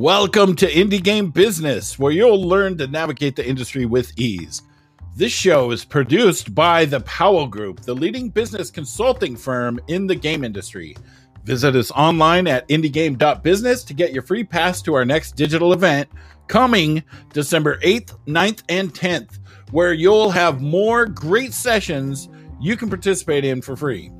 [0.00, 4.62] Welcome to Indie Game Business, where you'll learn to navigate the industry with ease.
[5.14, 10.14] This show is produced by the Powell Group, the leading business consulting firm in the
[10.14, 10.96] game industry.
[11.44, 16.08] Visit us online at indiegame.business to get your free pass to our next digital event
[16.46, 17.04] coming
[17.34, 19.38] December 8th, 9th, and 10th,
[19.70, 24.10] where you'll have more great sessions you can participate in for free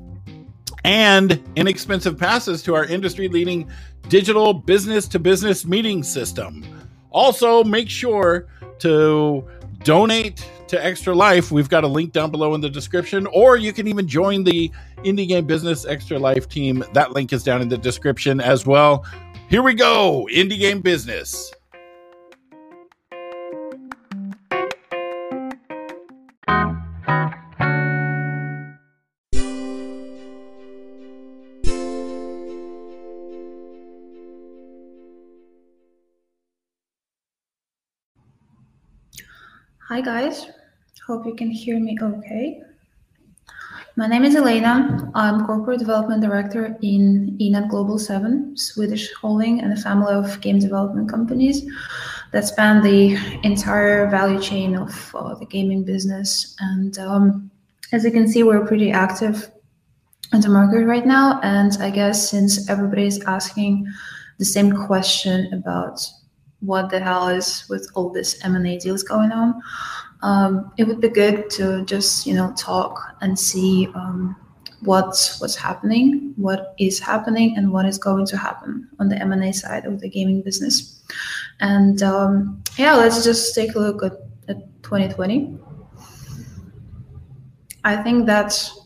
[0.83, 3.69] and inexpensive passes to our industry leading
[4.07, 6.63] digital business to business meeting system.
[7.11, 8.47] Also, make sure
[8.79, 9.47] to
[9.83, 11.51] donate to Extra Life.
[11.51, 14.71] We've got a link down below in the description, or you can even join the
[14.99, 16.83] Indie Game Business Extra Life team.
[16.93, 19.05] That link is down in the description as well.
[19.49, 21.51] Here we go Indie Game Business.
[39.91, 40.47] Hi guys,
[41.05, 42.61] hope you can hear me okay.
[43.97, 45.11] My name is Elena.
[45.15, 50.59] I'm Corporate Development Director in Enad Global 7, Swedish holding and a family of game
[50.59, 51.69] development companies
[52.31, 56.55] that span the entire value chain of uh, the gaming business.
[56.61, 57.51] And um,
[57.91, 59.51] as you can see, we're pretty active
[60.31, 61.41] in the market right now.
[61.43, 63.91] And I guess since everybody's asking
[64.37, 65.99] the same question about
[66.61, 69.61] what the hell is with all this M&A deals going on.
[70.21, 74.35] Um, it would be good to just you know talk and see um,
[74.81, 79.51] what's what's happening, what is happening, and what is going to happen on the M&A
[79.51, 81.03] side of the gaming business.
[81.59, 84.13] And um, yeah, let's just take a look at,
[84.47, 85.57] at 2020.
[87.83, 88.79] I think that's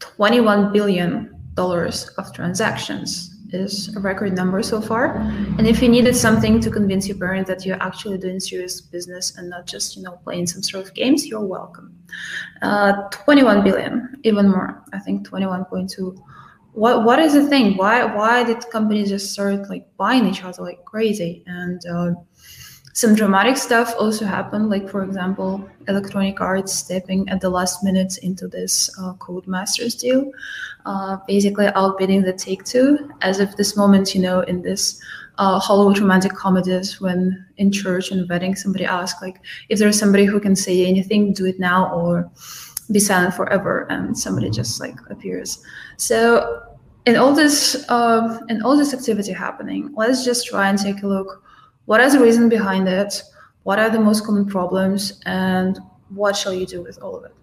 [0.00, 5.16] 21 billion dollars of transactions is a record number so far.
[5.58, 9.36] And if you needed something to convince your parent that you're actually doing serious business
[9.36, 11.96] and not just, you know, playing some sort of games, you're welcome.
[12.62, 14.82] Uh, 21 billion, even more.
[14.92, 16.18] I think 21.2.
[16.72, 17.76] What what is the thing?
[17.76, 21.44] Why why did companies just start like buying each other like crazy?
[21.46, 22.14] And uh,
[22.94, 28.18] some dramatic stuff also happened, like for example, Electronic Arts stepping at the last minute
[28.18, 30.30] into this uh, Codemasters deal,
[30.86, 35.02] uh, basically outbidding the Take Two, as if this moment, you know, in this
[35.38, 40.24] uh, Hollywood romantic comedies, when in church and wedding, somebody asks like, if there's somebody
[40.24, 42.30] who can say anything, do it now or
[42.92, 45.60] be silent forever, and somebody just like appears.
[45.96, 46.62] So
[47.06, 51.08] in all this uh, in all this activity happening, let's just try and take a
[51.08, 51.42] look
[51.86, 53.22] what is the reason behind it?
[53.64, 55.20] What are the most common problems?
[55.26, 55.78] And
[56.10, 57.34] what shall you do with all of it?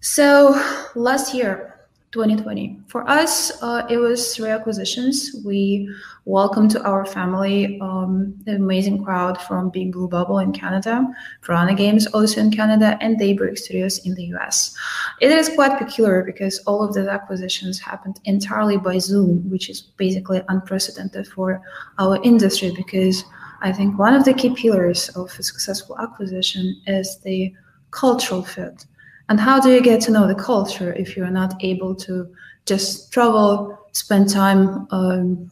[0.00, 0.60] So
[0.94, 1.71] last year,
[2.12, 5.34] 2020, for us, uh, it was three acquisitions.
[5.46, 5.88] We
[6.26, 11.06] welcomed to our family um, the amazing crowd from Big Blue Bubble in Canada,
[11.40, 14.76] Piranha Games also in Canada, and Daybreak Studios in the US.
[15.22, 19.80] It is quite peculiar because all of these acquisitions happened entirely by Zoom, which is
[19.80, 21.62] basically unprecedented for
[21.98, 23.24] our industry because
[23.62, 27.54] I think one of the key pillars of a successful acquisition is the
[27.90, 28.84] cultural fit.
[29.28, 32.28] And how do you get to know the culture if you're not able to
[32.66, 35.50] just travel, spend time um,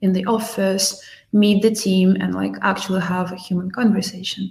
[0.00, 4.50] in the office, meet the team, and like actually have a human conversation?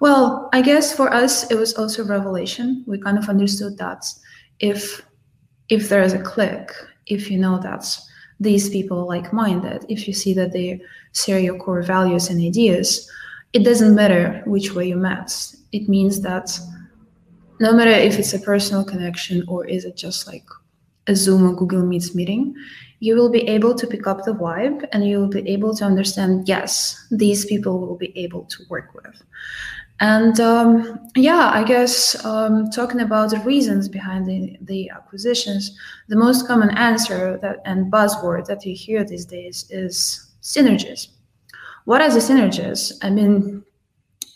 [0.00, 2.84] Well, I guess for us it was also a revelation.
[2.86, 4.06] We kind of understood that
[4.60, 5.02] if
[5.68, 6.72] if there is a click,
[7.06, 7.86] if you know that
[8.40, 10.80] these people are like-minded, if you see that they
[11.12, 13.10] share your core values and ideas,
[13.52, 15.32] it doesn't matter which way you met.
[15.72, 16.58] It means that
[17.60, 20.46] no matter if it's a personal connection or is it just like
[21.06, 22.54] a Zoom or Google Meets meeting,
[23.00, 25.84] you will be able to pick up the vibe and you will be able to
[25.84, 29.22] understand, yes, these people will be able to work with.
[30.00, 35.78] And um, yeah, I guess um, talking about the reasons behind the, the acquisitions,
[36.08, 41.08] the most common answer that and buzzword that you hear these days is synergies.
[41.84, 42.92] What are the synergies?
[43.02, 43.62] I mean,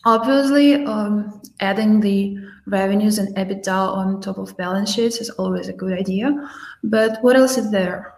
[0.05, 2.37] obviously, um, adding the
[2.69, 6.33] revenues and EBITDA on top of balance sheets is always a good idea.
[6.85, 8.15] But what else is there?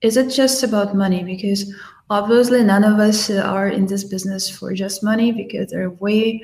[0.00, 1.22] Is it just about money?
[1.22, 1.72] Because
[2.10, 6.42] obviously, none of us are in this business for just money because there are way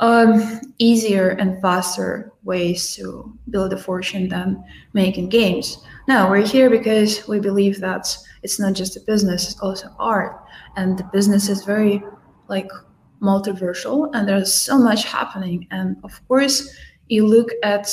[0.00, 5.78] um, easier and faster ways to build a fortune than making games.
[6.06, 10.44] Now, we're here because we believe that it's not just a business, it's also art.
[10.76, 12.02] And the business is very
[12.48, 12.70] like
[13.20, 15.66] multiversal and there's so much happening.
[15.70, 16.74] And of course,
[17.08, 17.88] you look at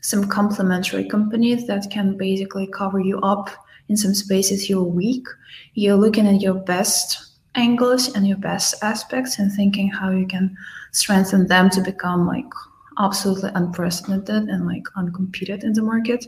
[0.00, 3.50] some complementary companies that can basically cover you up
[3.88, 5.26] in some spaces you're weak.
[5.74, 10.56] You're looking at your best angles and your best aspects and thinking how you can
[10.92, 12.50] strengthen them to become like
[12.98, 16.26] absolutely unprecedented and like uncompeted in the market.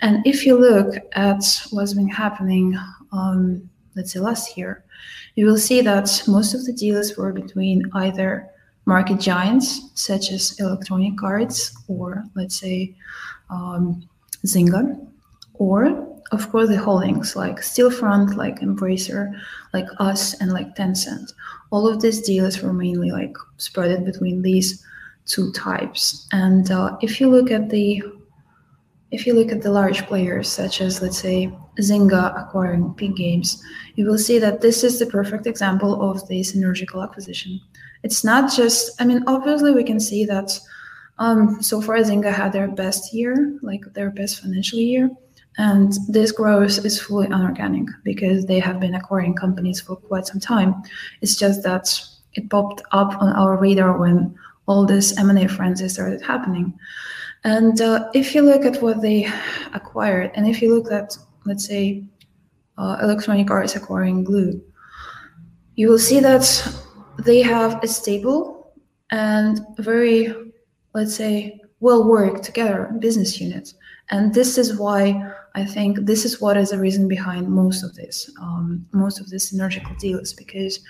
[0.00, 2.78] And if you look at what's been happening,
[3.12, 4.84] um, let's say last year,
[5.34, 8.48] you will see that most of the deals were between either
[8.84, 12.94] market giants such as Electronic Arts or let's say
[13.50, 14.08] um,
[14.46, 15.06] Zynga,
[15.54, 19.32] or of course the holdings like Stillfront, like Embracer,
[19.72, 21.32] like us, and like Tencent.
[21.70, 24.84] All of these deals were mainly like spread between these
[25.26, 26.26] two types.
[26.32, 28.02] And uh, if you look at the
[29.10, 33.62] if you look at the large players such as let's say Zynga acquiring Peak Games,
[33.94, 37.60] you will see that this is the perfect example of the synergical acquisition.
[38.02, 40.58] It's not just I mean obviously we can see that
[41.18, 45.10] um, so far Zynga had their best year, like their best financial year.
[45.58, 50.40] And this growth is fully unorganic because they have been acquiring companies for quite some
[50.40, 50.82] time.
[51.20, 52.02] It's just that
[52.34, 54.34] it popped up on our radar when
[54.66, 56.72] all this M&A frenzy started happening.
[57.44, 59.28] And uh, if you look at what they
[59.74, 62.04] acquired, and if you look at, let's say,
[62.78, 64.62] uh, Electronic Arts acquiring Glu,
[65.74, 66.44] you will see that
[67.18, 68.72] they have a stable
[69.10, 70.34] and very,
[70.94, 73.74] let's say, well work together business unit.
[74.10, 77.94] And this is why I think this is what is the reason behind most of
[77.94, 80.80] this, um, most of these synergical deals, because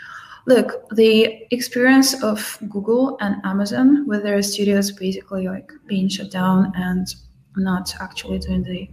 [0.46, 6.72] look the experience of google and amazon with their studios basically like being shut down
[6.74, 7.14] and
[7.56, 8.88] not actually doing the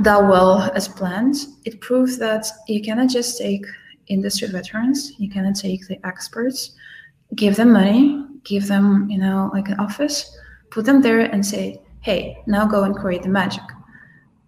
[0.00, 1.46] that well as planned.
[1.64, 3.64] It proves that you cannot just take
[4.08, 6.72] industry veterans you cannot take the experts.
[7.34, 10.36] Give them money give them you know like an office
[10.70, 13.62] put them there and say hey now go and create the magic.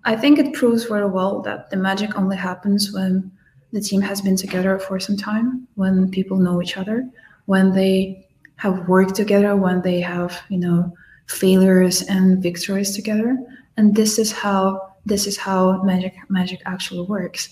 [0.05, 3.31] I think it proves very well that the magic only happens when
[3.73, 7.09] the team has been together for some time, when people know each other,
[7.47, 10.93] when they have worked together, when they have, you know,
[11.27, 13.39] failures and victories together.
[13.79, 17.49] And this is how this is how magic magic actually works.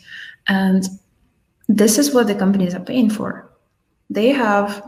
[0.49, 0.85] And
[1.69, 3.51] this is what the companies are paying for.
[4.11, 4.83] They have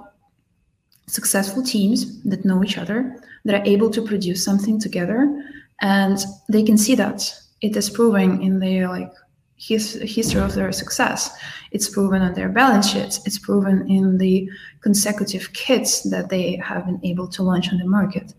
[1.07, 5.45] successful teams that know each other, that are able to produce something together,
[5.81, 6.19] and
[6.49, 7.35] they can see that.
[7.61, 9.13] It is proving in their like
[9.57, 11.31] his, history of their success.
[11.71, 13.21] It's proven on their balance sheets.
[13.27, 14.51] It's proven in the
[14.81, 18.35] consecutive kits that they have been able to launch on the market.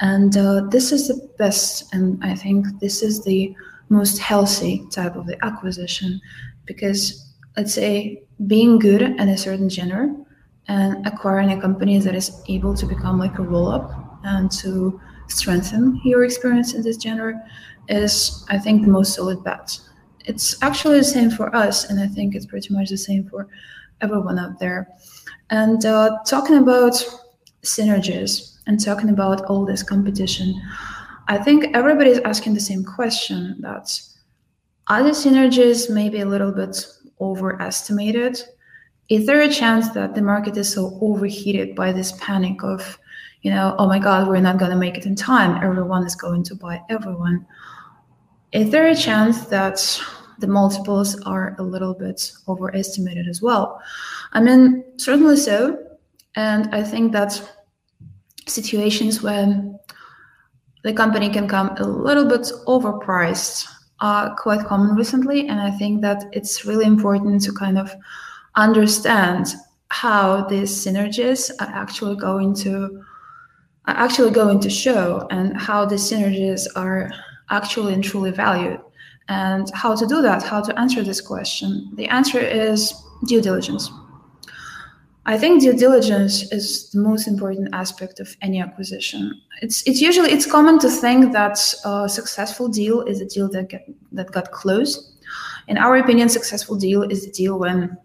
[0.00, 3.54] And uh, this is the best, and I think this is the
[3.88, 6.20] most healthy type of the acquisition
[6.66, 10.14] because let's say being good at a certain genre
[10.68, 15.00] and acquiring a company that is able to become like a roll up and to
[15.28, 17.40] strengthen your experience in this genre
[17.88, 19.78] is, I think, the most solid bet
[20.26, 23.48] it's actually the same for us, and I think it's pretty much the same for
[24.00, 24.88] everyone out there.
[25.50, 26.94] And uh, talking about
[27.62, 30.54] synergies and talking about all this competition,
[31.28, 34.00] I think everybody is asking the same question: that
[34.88, 36.86] are the synergies maybe a little bit
[37.20, 38.40] overestimated?
[39.08, 42.98] Is there a chance that the market is so overheated by this panic of,
[43.42, 45.62] you know, oh my God, we're not going to make it in time.
[45.62, 47.46] Everyone is going to buy everyone.
[48.50, 49.78] Is there a chance that
[50.38, 53.80] the multiples are a little bit overestimated as well.
[54.32, 55.78] I mean, certainly so.
[56.34, 57.40] And I think that
[58.46, 59.78] situations when
[60.84, 63.66] the company can come a little bit overpriced
[64.00, 65.48] are quite common recently.
[65.48, 67.92] And I think that it's really important to kind of
[68.54, 69.54] understand
[69.88, 73.02] how these synergies are actually going to
[73.86, 77.10] are actually going to show and how these synergies are
[77.50, 78.80] actually and truly valued.
[79.28, 81.90] And how to do that, how to answer this question?
[81.94, 82.92] The answer is
[83.26, 83.90] due diligence.
[85.28, 89.32] I think due diligence is the most important aspect of any acquisition.
[89.60, 93.68] It's it's usually it's common to think that a successful deal is a deal that
[93.68, 94.98] get, that got closed.
[95.66, 97.98] In our opinion, successful deal is the deal when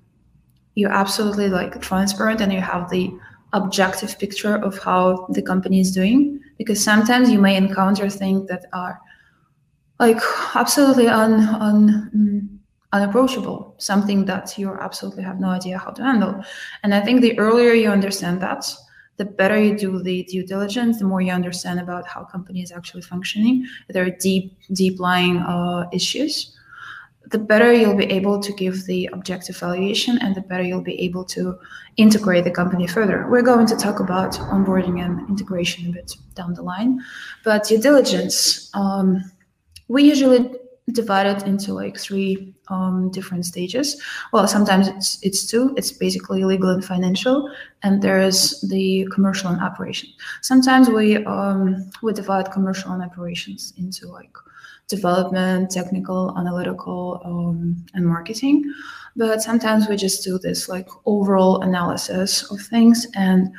[0.74, 3.14] you're absolutely like transparent and you have the
[3.54, 6.40] objective picture of how the company is doing.
[6.58, 9.00] Because sometimes you may encounter things that are
[10.00, 10.22] like
[10.56, 12.51] absolutely un, un, mm,
[12.94, 16.44] unapproachable, something that you absolutely have no idea how to handle.
[16.84, 18.66] And I think the earlier you understand that,
[19.18, 22.72] the better you do the due diligence, the more you understand about how company is
[22.72, 23.68] actually functioning.
[23.90, 26.58] There are deep, deep lying uh, issues.
[27.28, 31.00] The better you'll be able to give the objective valuation, and the better you'll be
[31.02, 31.58] able to
[31.98, 33.28] integrate the company further.
[33.30, 37.00] We're going to talk about onboarding and integration a bit down the line,
[37.44, 38.70] but due diligence.
[38.74, 39.24] Um,
[39.88, 40.50] we usually
[40.92, 44.02] divided into like three um, different stages.
[44.34, 45.74] Well, sometimes it's it's two.
[45.78, 47.52] It's basically legal and financial,
[47.84, 50.10] and there's the commercial and operation.
[50.42, 54.34] Sometimes we um, we divide commercial and operations into like
[54.88, 58.72] development, technical, analytical, um, and marketing.
[59.16, 63.50] But sometimes we just do this like overall analysis of things and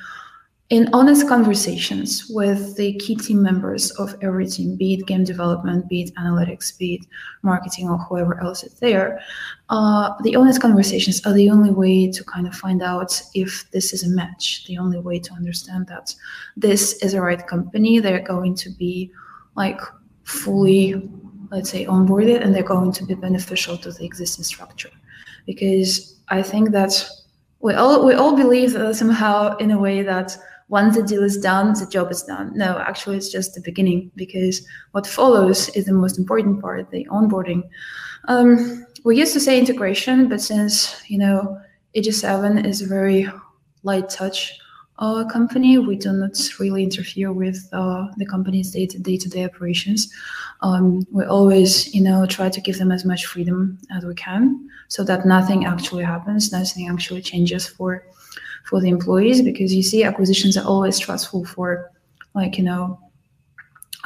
[0.72, 5.86] in honest conversations with the key team members of every team, be it game development,
[5.86, 7.06] be it analytics, be it
[7.42, 9.20] marketing, or whoever else is there,
[9.68, 13.92] uh, the honest conversations are the only way to kind of find out if this
[13.92, 16.14] is a match, the only way to understand that
[16.56, 17.98] this is a right company.
[17.98, 19.12] They're going to be
[19.56, 19.78] like
[20.24, 21.06] fully,
[21.50, 24.90] let's say, onboarded and they're going to be beneficial to the existing structure.
[25.44, 27.06] Because I think that
[27.60, 30.36] we all we all believe that somehow in a way that
[30.72, 32.50] once the deal is done, the job is done.
[32.54, 37.06] No, actually, it's just the beginning because what follows is the most important part, the
[37.10, 37.68] onboarding.
[38.24, 41.60] Um, we used to say integration, but since you know
[41.94, 43.28] EG7 is a very
[43.82, 44.58] light touch
[44.98, 49.28] uh, company, we do not really interfere with uh, the company's day to day to
[49.28, 50.10] day operations.
[50.62, 54.70] Um, we always, you know, try to give them as much freedom as we can,
[54.88, 58.06] so that nothing actually happens, nothing actually changes for
[58.72, 61.90] for the employees because you see acquisitions are always stressful for
[62.34, 62.98] like you know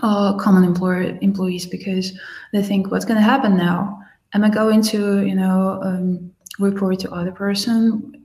[0.02, 2.18] uh, common employer employees because
[2.52, 3.96] they think what's going to happen now?
[4.35, 7.80] Am i going to you know um, report to other person?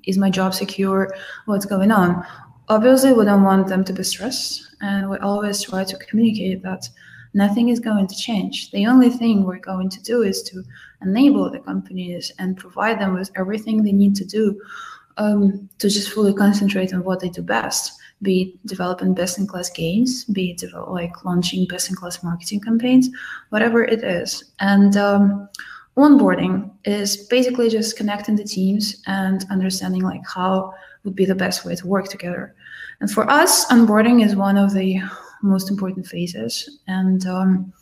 [0.08, 1.14] Is my job secure?
[1.46, 2.26] What's going on?
[2.70, 6.90] Obviously we don't want them to be stressed and we always try to communicate that
[7.36, 8.72] nothing is going to change.
[8.72, 10.64] The only thing we're going to do is to
[11.04, 14.60] enable the companies and provide them with everything they need to do
[15.18, 20.26] um, to just fully concentrate on what they do best be it developing best-in-class games
[20.26, 23.10] be it develop, like launching best-in-class marketing campaigns
[23.50, 24.52] whatever it is.
[24.60, 25.50] And um,
[25.98, 31.66] onboarding is basically just connecting the teams and understanding like how would be the best
[31.66, 32.56] way to work together.
[33.00, 35.02] And for us onboarding is one of the
[35.42, 36.80] most important phases.
[36.88, 37.74] And um,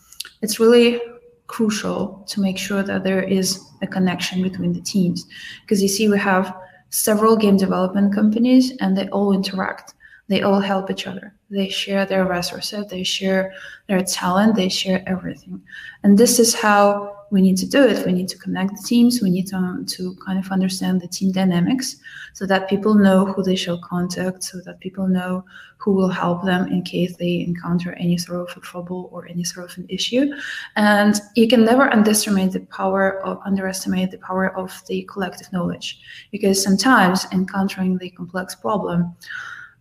[0.41, 1.01] it's really
[1.47, 5.25] crucial to make sure that there is a connection between the teams.
[5.61, 6.55] Because you see we have
[6.89, 9.93] several game development companies and they all interact.
[10.27, 11.33] They all help each other.
[11.49, 13.53] They share their resources they share
[13.87, 15.61] their talent they share everything.
[16.03, 18.05] And this is how we need to do it.
[18.05, 19.21] We need to connect the teams.
[19.21, 21.97] We need to, to kind of understand the team dynamics
[22.33, 25.45] so that people know who they shall contact so that people know
[25.77, 29.71] who will help them in case they encounter any sort of trouble or any sort
[29.71, 30.31] of an issue.
[30.75, 35.99] And you can never underestimate the power of underestimate the power of the collective knowledge
[36.31, 39.15] because sometimes encountering the complex problem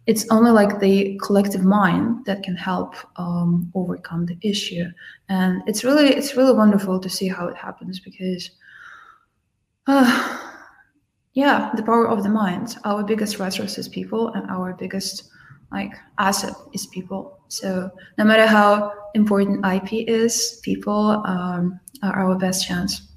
[0.09, 4.87] it's only like the collective mind that can help um, overcome the issue.
[5.29, 8.51] And it's really it's really wonderful to see how it happens because
[9.87, 10.39] uh,
[11.35, 12.79] yeah the power of the mind.
[12.85, 15.29] Our biggest resource is people and our biggest
[15.71, 17.41] like asset is people.
[17.49, 23.08] So no matter how important ip is people um, are our best chance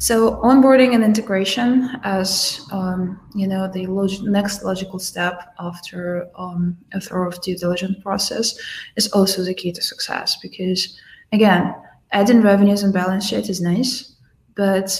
[0.00, 6.76] so onboarding and integration as um, you know the log- next logical step after um,
[6.94, 8.58] a thorough due diligence process
[8.96, 10.98] is also the key to success because
[11.32, 11.74] again
[12.12, 14.14] adding revenues and balance sheet is nice
[14.56, 14.98] but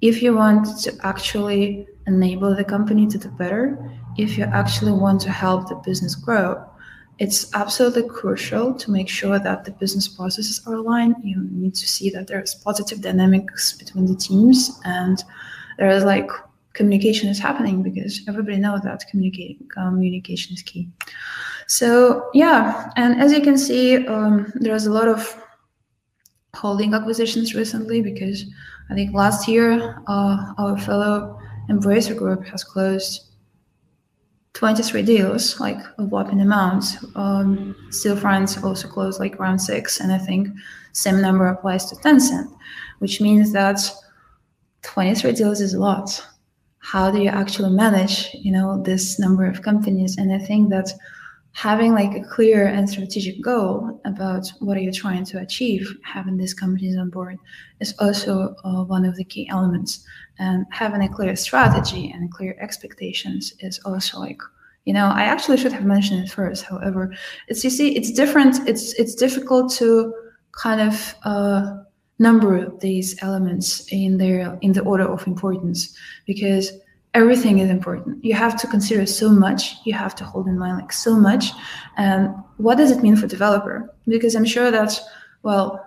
[0.00, 3.76] if you want to actually enable the company to do better
[4.16, 6.64] if you actually want to help the business grow
[7.18, 11.16] it's absolutely crucial to make sure that the business processes are aligned.
[11.22, 15.22] You need to see that there's positive dynamics between the teams and
[15.78, 16.30] there is like
[16.74, 20.88] communication is happening because everybody knows that communication is key.
[21.66, 25.42] So yeah, and as you can see, um, there's a lot of
[26.54, 28.44] holding acquisitions recently because
[28.90, 31.38] I think last year uh, our fellow
[31.70, 33.25] Embracer Group has closed
[34.56, 36.96] 23 deals, like a whopping amount.
[37.14, 37.76] Um,
[38.18, 40.48] France also closed like around six, and I think
[40.92, 42.50] same number applies to Tencent,
[43.00, 43.78] which means that
[44.82, 46.26] 23 deals is a lot.
[46.78, 50.16] How do you actually manage, you know, this number of companies?
[50.16, 50.90] And I think that
[51.56, 56.36] having like a clear and strategic goal about what are you trying to achieve, having
[56.36, 57.38] these companies on board
[57.80, 60.04] is also uh, one of the key elements.
[60.38, 64.38] And having a clear strategy and clear expectations is also like
[64.84, 66.62] you know i actually should have mentioned it first.
[66.64, 67.14] However
[67.48, 68.68] it's you see it's different.
[68.68, 70.12] It's it's difficult to
[70.52, 71.84] kind of uh,
[72.18, 75.96] number these elements in their in the order of importance
[76.26, 76.70] because
[77.20, 80.76] everything is important you have to consider so much you have to hold in mind
[80.76, 81.44] like so much
[81.96, 82.20] and
[82.58, 85.00] what does it mean for developer because i'm sure that
[85.42, 85.86] well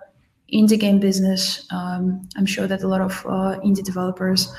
[0.53, 1.65] indie game business.
[1.71, 4.51] Um, I'm sure that a lot of uh, indie developers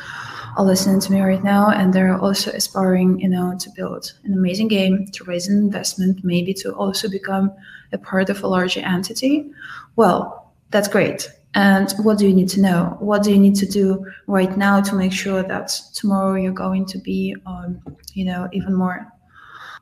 [0.57, 4.35] are listening to me right now, and they're also aspiring, you know, to build an
[4.35, 7.53] amazing game, to raise an investment, maybe to also become
[7.93, 9.51] a part of a larger entity.
[9.97, 11.31] Well, that's great.
[11.55, 12.97] And what do you need to know?
[13.01, 16.87] What do you need to do right now to make sure that tomorrow you're going
[16.87, 17.81] to be, um,
[18.15, 19.07] you know, even more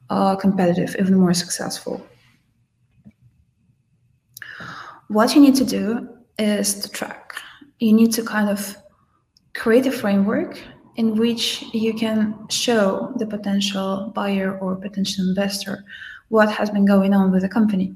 [0.08, 2.06] uh, competitive, even more successful?
[5.08, 6.08] What you need to do
[6.38, 7.34] is to track.
[7.80, 8.76] You need to kind of
[9.54, 10.58] create a framework
[10.96, 15.84] in which you can show the potential buyer or potential investor
[16.28, 17.94] what has been going on with the company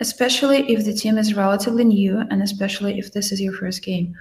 [0.00, 4.14] especially if the team is relatively new and especially if this is your first game.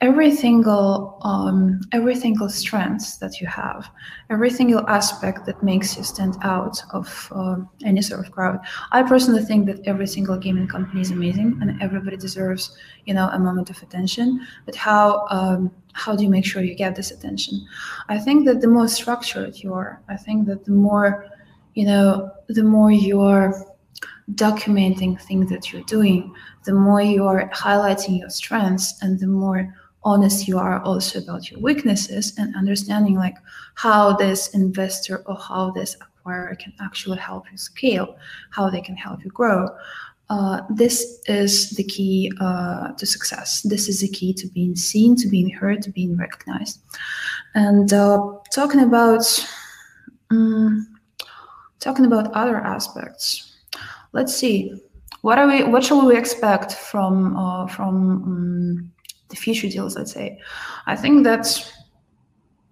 [0.00, 3.90] Every single um, every single strength that you have
[4.30, 8.60] every single aspect that makes you stand out of uh, any sort of crowd.
[8.92, 13.28] I personally think that every single gaming company is amazing and everybody deserves you know
[13.32, 14.46] a moment of attention.
[14.66, 17.66] But how um, how do you make sure you get this attention?
[18.08, 21.26] I think that the more structured you are i think that the more
[21.74, 23.54] you know the more you are
[24.34, 26.32] documenting things that you're doing,
[26.64, 31.50] the more you are highlighting your strengths and the more honest you are also about
[31.50, 33.36] your weaknesses and understanding like
[33.74, 38.16] how this investor or how this acquirer can actually help you scale,
[38.50, 39.68] how they can help you grow.
[40.30, 43.62] Uh, this is the key uh, to success.
[43.62, 46.80] This is the key to being seen, to being heard, to being recognized.
[47.54, 49.24] And uh, talking about
[50.30, 50.86] um,
[51.80, 53.47] talking about other aspects,
[54.18, 54.74] let's see.
[55.22, 57.94] What are we what shall we expect from uh, from
[58.30, 58.92] um,
[59.30, 60.38] the future deals let's say?
[60.86, 61.44] I think that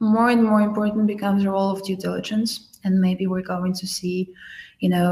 [0.01, 3.87] more and more important becomes the role of due diligence and maybe we're going to
[3.87, 4.17] see
[4.81, 5.11] you know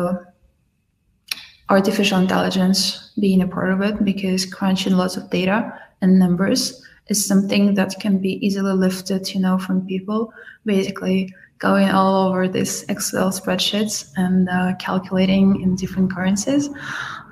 [1.70, 5.58] artificial intelligence being a part of it because crunching lots of data
[6.02, 10.32] and numbers is something that can be easily lifted you know from people.
[10.66, 11.32] Basically
[11.64, 16.68] going all over these Excel spreadsheets and uh, calculating in different currencies.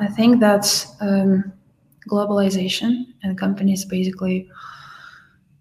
[0.00, 0.64] I think that
[1.00, 1.52] um,
[2.08, 2.92] globalization
[3.22, 4.48] and companies basically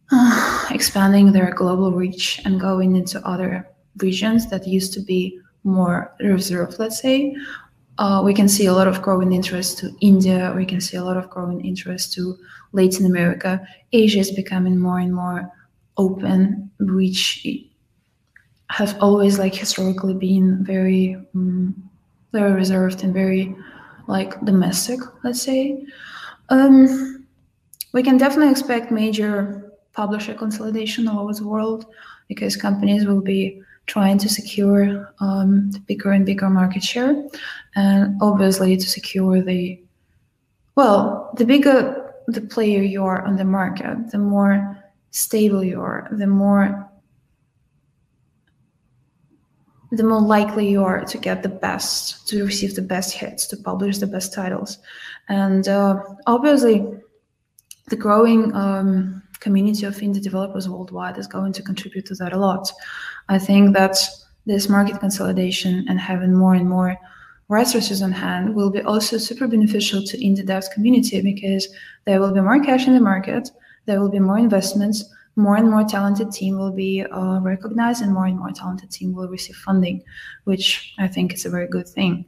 [0.09, 6.15] uh, expanding their global reach and going into other regions that used to be more
[6.21, 7.35] reserved, let's say.
[7.97, 10.53] Uh, we can see a lot of growing interest to India.
[10.55, 12.37] We can see a lot of growing interest to
[12.71, 13.67] Latin America.
[13.91, 15.51] Asia is becoming more and more
[15.97, 17.45] open, which
[18.71, 21.75] have always like historically been very um,
[22.31, 23.55] very reserved and very
[24.07, 25.85] like domestic let's say.
[26.49, 27.25] Um,
[27.93, 31.85] we can definitely expect major publisher consolidation all over the world
[32.27, 37.27] because companies will be trying to secure um, bigger and bigger market share
[37.75, 39.77] and obviously to secure the
[40.75, 44.77] well the bigger the player you are on the market the more
[45.09, 46.89] stable you are the more
[49.91, 53.57] the more likely you are to get the best, to receive the best hits, to
[53.57, 54.77] publish the best titles.
[55.27, 56.87] And uh, obviously,
[57.89, 62.37] the growing um, community of indie developers worldwide is going to contribute to that a
[62.37, 62.71] lot.
[63.27, 63.97] I think that
[64.45, 66.97] this market consolidation and having more and more
[67.49, 71.67] resources on hand will be also super beneficial to indie devs community because
[72.05, 73.51] there will be more cash in the market,
[73.87, 75.03] there will be more investments,
[75.41, 79.13] more and more talented team will be uh, recognized and more and more talented team
[79.13, 80.03] will receive funding,
[80.45, 82.25] which I think is a very good thing.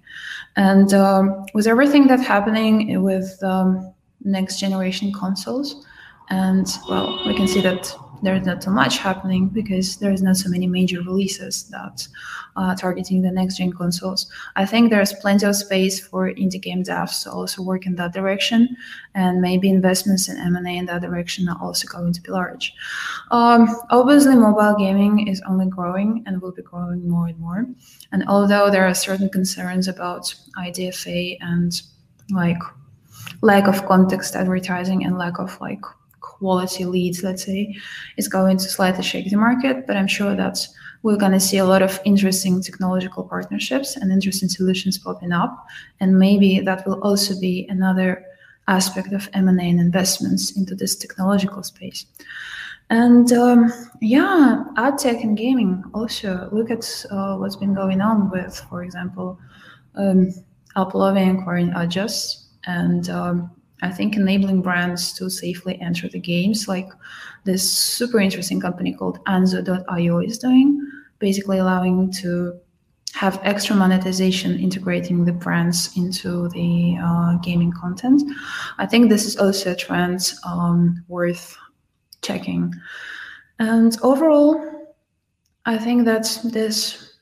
[0.56, 5.86] And um, with everything that's happening with um, next generation consoles,
[6.30, 7.94] and well, we can see that
[8.24, 12.08] there's not so much happening because there's not so many major releases that
[12.56, 14.32] are targeting the next gen consoles.
[14.56, 18.14] I think there's plenty of space for indie game devs to also work in that
[18.14, 18.76] direction,
[19.14, 22.74] and maybe investments in M&A in that direction are also going to be large.
[23.32, 27.66] Um, obviously, mobile gaming is only growing and will be growing more and more.
[28.12, 31.82] And although there are certain concerns about IDFA and
[32.32, 32.62] like
[33.42, 35.82] lack of context advertising and lack of like
[36.38, 37.76] quality leads, let's say,
[38.18, 39.88] is going to slightly shake the market.
[39.88, 40.68] But I'm sure that
[41.04, 45.66] we're going to see a lot of interesting technological partnerships and interesting solutions popping up.
[46.00, 48.26] And maybe that will also be another
[48.68, 52.06] aspect of M&A and investments into this technological space.
[52.90, 58.30] And um, yeah, ad tech and gaming also look at uh, what's been going on
[58.30, 59.40] with, for example,
[59.96, 60.34] um,
[60.76, 66.90] AppLovin acquiring Adjust and um, I think enabling brands to safely enter the games, like
[67.44, 70.80] this super interesting company called Anzu.io is doing,
[71.20, 72.60] basically allowing to
[73.14, 78.24] have extra monetization integrating the brands into the uh, gaming content.
[78.78, 81.56] I think this is also a trend um, worth
[82.22, 82.74] checking.
[83.60, 84.96] And overall,
[85.66, 87.14] I think that this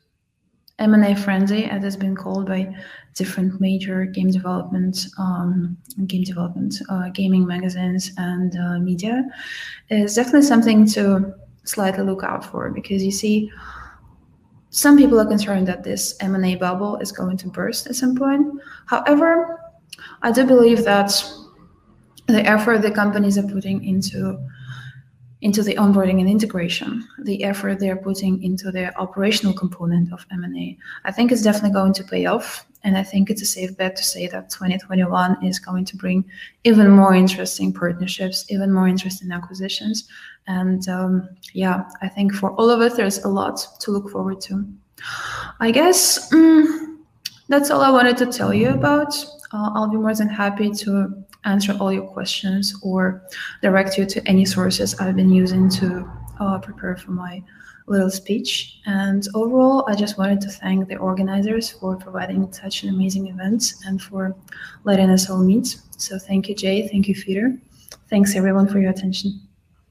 [0.79, 2.73] M&A frenzy, as it's been called by
[3.13, 9.23] different major game development, um, game development, uh, gaming magazines and uh, media,
[9.89, 13.51] is definitely something to slightly look out for because you see
[14.69, 18.47] some people are concerned that this M&A bubble is going to burst at some point.
[18.85, 19.59] However,
[20.21, 21.11] I do believe that
[22.27, 24.39] the effort the companies are putting into
[25.41, 30.77] into the onboarding and integration, the effort they're putting into the operational component of M&A,
[31.03, 32.65] I think it's definitely going to pay off.
[32.83, 36.25] And I think it's a safe bet to say that 2021 is going to bring
[36.63, 40.07] even more interesting partnerships, even more interesting acquisitions.
[40.47, 44.41] And um, yeah, I think for all of us, there's a lot to look forward
[44.41, 44.65] to.
[45.59, 46.97] I guess mm,
[47.49, 49.13] that's all I wanted to tell you about.
[49.53, 53.23] Uh, I'll be more than happy to answer all your questions or
[53.61, 57.43] direct you to any sources I've been using to uh, prepare for my
[57.87, 58.79] little speech.
[58.85, 63.73] And overall, I just wanted to thank the organizers for providing such an amazing event
[63.85, 64.35] and for
[64.83, 65.77] letting us all meet.
[65.97, 66.87] So thank you, Jay.
[66.87, 67.57] Thank you, Peter.
[68.09, 69.41] Thanks everyone for your attention.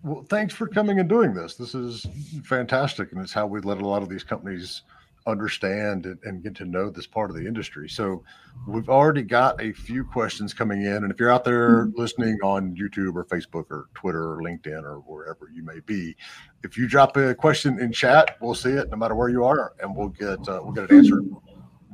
[0.02, 1.56] Well, thanks for coming and doing this.
[1.56, 2.06] This is
[2.44, 4.82] fantastic, and it's how we let a lot of these companies
[5.26, 7.88] understand and, and, get to know this part of the industry.
[7.88, 8.22] So
[8.66, 11.04] we've already got a few questions coming in.
[11.04, 12.00] And if you're out there mm-hmm.
[12.00, 16.16] listening on YouTube or Facebook or Twitter or LinkedIn or wherever you may be,
[16.64, 19.74] if you drop a question in chat, we'll see it no matter where you are,
[19.80, 21.24] and we'll get uh, we'll get it answered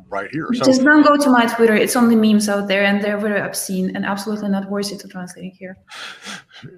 [0.08, 0.48] right here.
[0.54, 1.74] So, Just don't go to my Twitter.
[1.74, 5.54] It's only memes out there, and they're very obscene and absolutely not worthy to translate
[5.54, 5.76] here.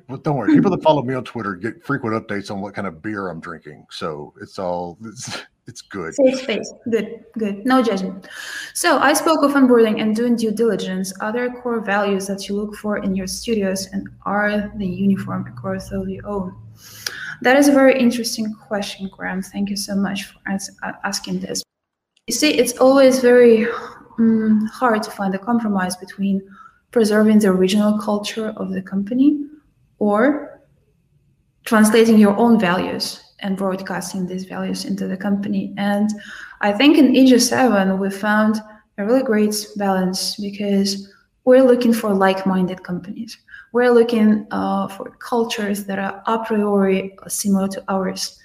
[0.09, 0.53] Well, don't worry.
[0.53, 3.39] People that follow me on Twitter get frequent updates on what kind of beer I'm
[3.39, 3.87] drinking.
[3.91, 6.15] So it's all it's, it's good.
[6.15, 6.73] Safe space.
[6.91, 7.65] Good, good.
[7.67, 8.27] No judgment.
[8.73, 11.13] So I spoke of onboarding and doing due diligence.
[11.21, 15.93] Other core values that you look for in your studios and are the uniform across
[15.93, 16.57] all you own?
[17.43, 19.43] That is a very interesting question, Graham.
[19.43, 20.39] Thank you so much for
[21.05, 21.63] asking this.
[22.27, 23.69] You see, it's always very
[24.19, 26.43] um, hard to find a compromise between
[26.93, 29.45] preserving the original culture of the company
[29.99, 30.63] or
[31.65, 35.75] translating your own values and broadcasting these values into the company.
[35.77, 36.11] And
[36.61, 38.61] I think in EG7, we found
[38.99, 41.13] a really great balance because
[41.45, 43.39] we're looking for like minded companies.
[43.73, 48.39] We're looking uh, for cultures that are a priori similar to ours.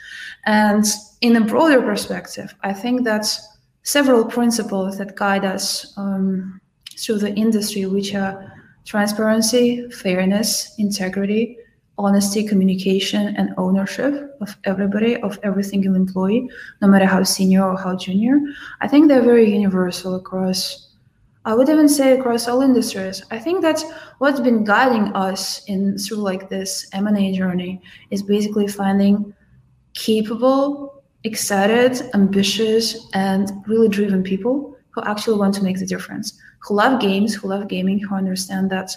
[0.45, 0.85] And
[1.21, 3.47] in a broader perspective, I think that's
[3.83, 6.61] several principles that guide us um,
[6.97, 8.53] through the industry, which are
[8.85, 11.57] transparency, fairness, integrity,
[11.97, 16.49] honesty, communication, and ownership of everybody, of every single employee,
[16.81, 18.39] no matter how senior or how junior.
[18.81, 20.89] I think they're very universal across,
[21.45, 23.23] I would even say across all industries.
[23.31, 23.83] I think that's
[24.17, 29.33] what's been guiding us in through like this M&A journey is basically finding
[29.93, 36.75] capable excited, ambitious, and really driven people who actually want to make the difference, who
[36.75, 38.95] love games, who love gaming, who understand that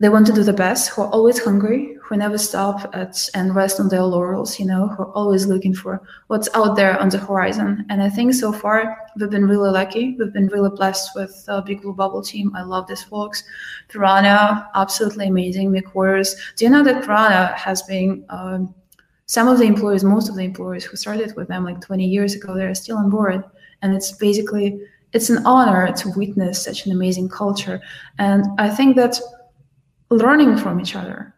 [0.00, 3.54] they want to do the best, who are always hungry, who never stop at and
[3.54, 7.08] rest on their laurels, you know, who are always looking for what's out there on
[7.08, 7.84] the horizon.
[7.90, 10.16] And I think so far we've been really lucky.
[10.18, 12.54] We've been really blessed with a Big Blue Bubble team.
[12.54, 13.42] I love these folks.
[13.88, 15.72] Piranha, absolutely amazing.
[15.72, 16.36] McWaters.
[16.56, 18.74] Do you know that Piranha has been um,
[19.26, 22.34] some of the employees, most of the employees who started with them like 20 years
[22.34, 23.44] ago, they're still on board.
[23.82, 24.80] And it's basically,
[25.12, 27.80] it's an honor to witness such an amazing culture.
[28.18, 29.20] And I think that
[30.10, 31.34] learning from each other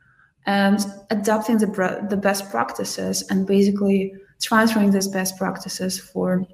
[0.46, 0.80] and
[1.11, 6.46] adapting the, the best practices and basically transferring these best practices for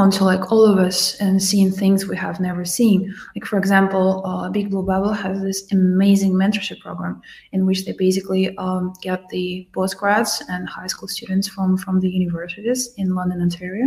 [0.00, 3.14] onto like all of us and seeing things we have never seen.
[3.34, 7.20] Like for example, uh, Big Blue Bubble has this amazing mentorship program
[7.52, 12.08] in which they basically um, get the postgrads and high school students from from the
[12.08, 13.86] universities in London, Ontario,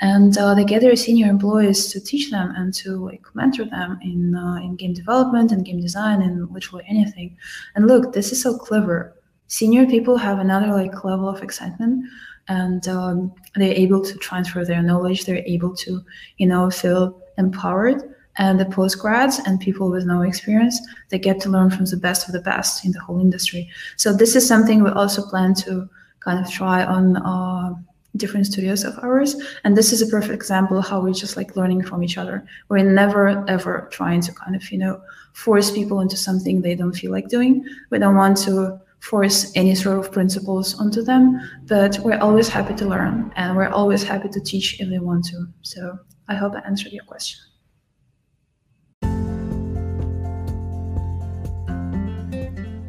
[0.00, 3.98] and uh, they get their senior employees to teach them and to like mentor them
[4.02, 7.36] in uh, in game development and game design and literally anything.
[7.74, 9.16] And look, this is so clever.
[9.48, 12.04] Senior people have another like level of excitement
[12.50, 15.24] and um, they're able to transfer their knowledge.
[15.24, 16.04] They're able to
[16.36, 18.02] you know feel empowered.
[18.36, 22.26] And the postgrads and people with no experience they get to learn from the best
[22.26, 23.68] of the best in the whole industry.
[23.96, 25.88] So this is something we also plan to
[26.20, 27.74] kind of try on uh,
[28.16, 29.36] different studios of ours.
[29.64, 32.46] And this is a perfect example of how we're just like learning from each other.
[32.68, 36.96] We're never ever trying to kind of you know force people into something they don't
[37.00, 37.64] feel like doing.
[37.90, 42.74] We don't want to force any sort of principles onto them, but we're always happy
[42.74, 45.46] to learn and we're always happy to teach if they want to.
[45.62, 47.40] So I hope I answered your question.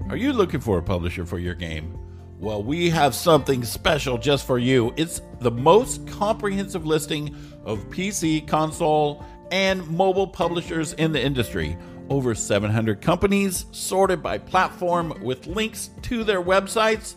[0.09, 1.97] Are you looking for a publisher for your game?
[2.37, 4.93] Well, we have something special just for you.
[4.97, 11.77] It's the most comprehensive listing of PC, console, and mobile publishers in the industry.
[12.11, 17.15] Over 700 companies sorted by platform with links to their websites.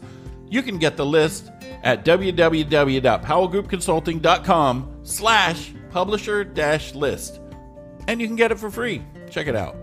[0.48, 1.50] You can get the list
[1.82, 7.40] at www.powellgroupconsulting.com slash publisher dash list.
[8.06, 9.02] And you can get it for free.
[9.30, 9.74] Check it out.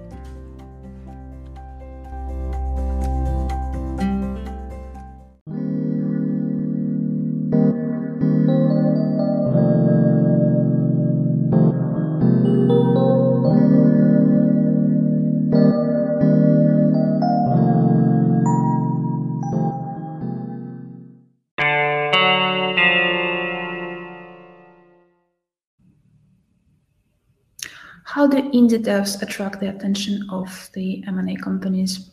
[28.22, 32.12] How do indie devs attract the attention of the M&A companies?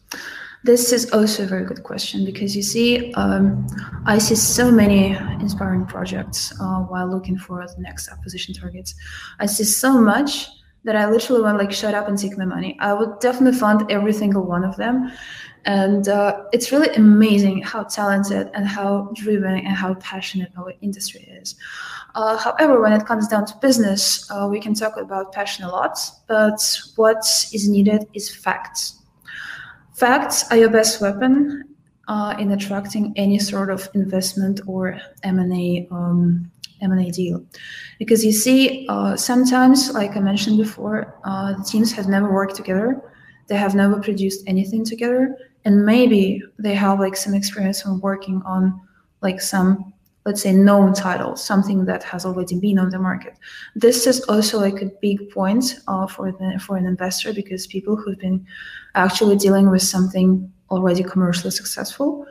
[0.64, 3.66] This is also a very good question because you see, um,
[4.06, 8.94] I see so many inspiring projects uh, while looking for the next acquisition targets.
[9.38, 10.48] I see so much
[10.84, 12.78] that I literally want like shut up and take my money.
[12.80, 15.12] I would definitely fund every single one of them,
[15.68, 21.20] and uh, it's really amazing how talented and how driven and how passionate our industry
[21.42, 21.56] is.
[22.14, 25.68] Uh, however, when it comes down to business, uh, we can talk about passion a
[25.68, 26.58] lot, but
[26.96, 27.18] what
[27.52, 28.94] is needed is facts.
[29.92, 31.64] Facts are your best weapon
[32.08, 36.50] uh, in attracting any sort of investment or M&A um,
[36.80, 37.44] M&A deal,
[37.98, 42.54] because you see, uh, sometimes, like I mentioned before, uh, the teams have never worked
[42.54, 43.02] together,
[43.48, 48.42] they have never produced anything together, and maybe they have like some experience on working
[48.44, 48.80] on
[49.20, 49.92] like some
[50.24, 53.34] let's say known title something that has already been on the market.
[53.74, 57.96] This is also like a big point uh, for the for an investor because people
[57.96, 58.46] who've been
[58.94, 62.26] actually dealing with something already commercially successful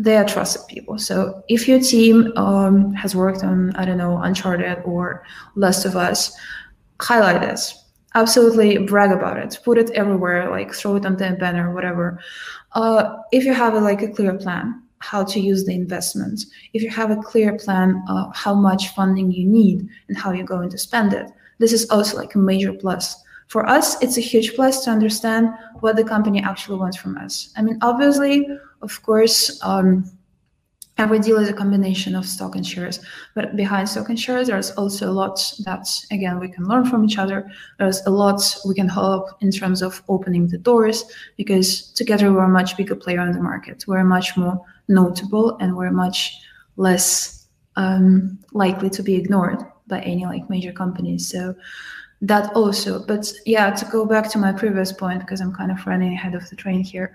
[0.00, 0.96] they are trusted people.
[0.96, 5.24] So if your team um, has worked on i don't know uncharted or
[5.56, 6.36] last of us
[7.00, 11.72] highlight this absolutely brag about it put it everywhere like throw it on the banner
[11.74, 12.18] whatever
[12.72, 16.82] uh, if you have a, like a clear plan how to use the investment, if
[16.82, 20.70] you have a clear plan of how much funding you need and how you're going
[20.70, 23.22] to spend it, this is also like a major plus.
[23.46, 27.52] For us, it's a huge plus to understand what the company actually wants from us.
[27.56, 28.46] I mean, obviously,
[28.82, 30.04] of course, um,
[30.98, 33.00] every deal is a combination of stock and shares.
[33.34, 37.04] But behind stock and shares there's also a lot that again we can learn from
[37.04, 37.50] each other.
[37.78, 41.04] There's a lot we can help in terms of opening the doors
[41.36, 43.84] because together we're a much bigger player on the market.
[43.86, 46.36] We're much more notable and we're much
[46.76, 51.30] less um, likely to be ignored by any like major companies.
[51.30, 51.54] So
[52.20, 55.86] that also but yeah to go back to my previous point because i'm kind of
[55.86, 57.14] running ahead of the train here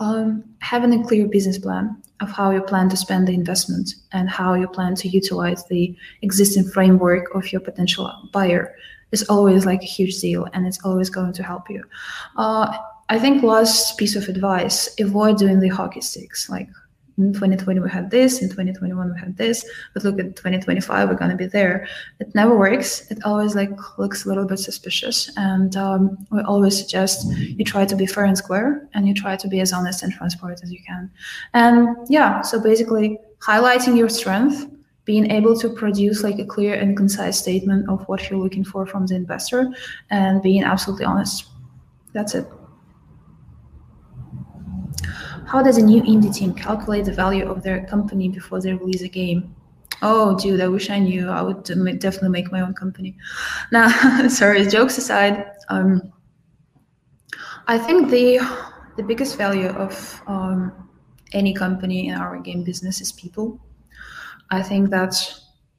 [0.00, 4.28] um, having a clear business plan of how you plan to spend the investment and
[4.28, 8.74] how you plan to utilize the existing framework of your potential buyer
[9.12, 11.82] is always like a huge deal and it's always going to help you.
[12.36, 12.76] Uh,
[13.08, 16.50] I think last piece of advice, avoid doing the hockey sticks.
[16.50, 16.68] Like
[17.18, 21.14] in 2020 we had this in 2021 we had this but look at 2025 we're
[21.14, 21.86] going to be there.
[22.20, 23.10] It never works.
[23.10, 27.84] It always like looks a little bit suspicious and um, we always suggest you try
[27.84, 30.72] to be fair and square and you try to be as honest and transparent as
[30.72, 31.10] you can.
[31.54, 34.66] And yeah so basically highlighting your strength
[35.04, 38.84] being able to produce like a clear and concise statement of what you're looking for
[38.84, 39.72] from the investor
[40.10, 41.46] and being absolutely honest.
[42.12, 42.46] That's it
[45.48, 49.02] how does a new indie team calculate the value of their company before they release
[49.02, 49.54] a game?
[50.02, 51.28] Oh, dude, I wish I knew.
[51.28, 53.16] I would definitely make my own company.
[53.72, 53.88] Now,
[54.28, 56.12] sorry, jokes aside, um,
[57.66, 58.40] I think the
[58.96, 60.88] the biggest value of um,
[61.32, 63.60] any company in our game business is people.
[64.50, 65.14] I think that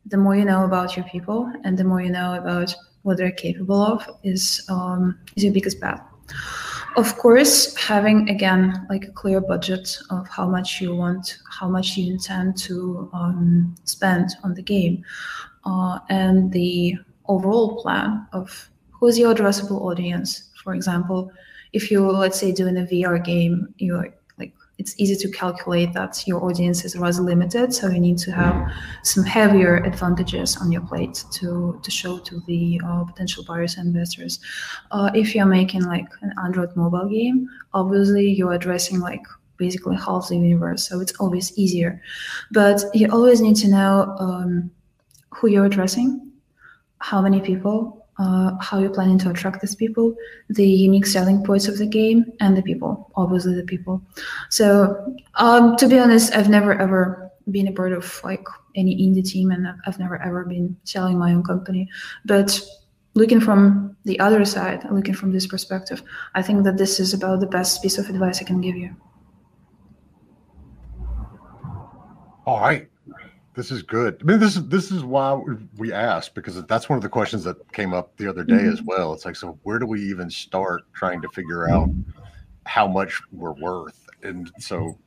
[0.06, 3.32] the more you know about your people and the more you know about what they're
[3.32, 6.00] capable of is um, is your biggest bet.
[7.00, 11.96] Of course, having again like a clear budget of how much you want, how much
[11.96, 15.06] you intend to um, spend on the game,
[15.64, 16.98] uh, and the
[17.30, 20.50] overall plan of who's your addressable audience.
[20.62, 21.32] For example,
[21.72, 24.14] if you let's say doing a VR game, you're
[24.80, 27.74] it's easy to calculate that your audience is rather limited.
[27.74, 28.72] So you need to have
[29.04, 33.88] some heavier advantages on your plate to, to show to the uh, potential buyers and
[33.88, 34.40] investors.
[34.92, 39.22] Uh, if you're making like an Android mobile game, obviously you're addressing like
[39.58, 42.02] basically half the universe, so it's always easier.
[42.52, 44.72] But you always need to know um,
[45.32, 46.32] who you're addressing,
[47.00, 50.14] how many people, uh, how you're planning to attract these people,
[50.50, 54.02] the unique selling points of the game, and the people, obviously the people.
[54.50, 59.26] So um, to be honest, I've never ever been a part of like any indie
[59.26, 61.90] team, and I've never ever been selling my own company.
[62.26, 62.62] But
[63.14, 66.04] looking from the other side, looking from this perspective,
[66.36, 68.96] I think that this is about the best piece of advice I can give you.
[72.46, 72.90] All right.
[73.56, 74.18] This is good.
[74.22, 75.42] I mean, this is this is why
[75.78, 78.74] we asked because that's one of the questions that came up the other day mm-hmm.
[78.74, 79.14] as well.
[79.14, 81.90] It's like, so where do we even start trying to figure out
[82.66, 84.08] how much we're worth?
[84.24, 84.98] And so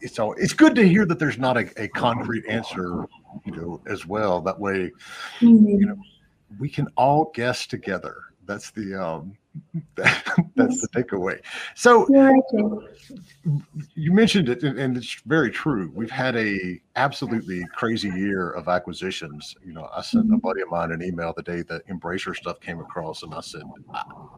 [0.00, 3.06] it's all it's good to hear that there's not a, a concrete answer,
[3.44, 4.40] you know, as well.
[4.40, 4.92] That way,
[5.40, 5.66] mm-hmm.
[5.66, 5.98] you know,
[6.58, 8.16] we can all guess together.
[8.46, 9.36] That's the um,
[9.94, 11.40] that's the takeaway.
[11.74, 12.06] So
[13.94, 15.90] you mentioned it, and it's very true.
[15.94, 19.56] We've had a absolutely crazy year of acquisitions.
[19.64, 20.38] You know, I sent a mm-hmm.
[20.38, 23.62] buddy of mine an email the day that Embracer stuff came across, and I said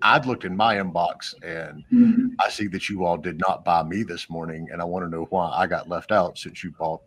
[0.02, 2.28] I, would looked in my inbox and mm-hmm.
[2.40, 5.10] I see that you all did not buy me this morning, and I want to
[5.10, 7.02] know why I got left out since you bought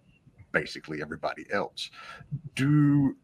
[0.51, 1.89] basically everybody else.
[2.55, 3.15] Do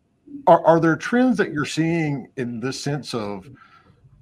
[0.48, 3.50] are, are there trends that you're seeing in this sense of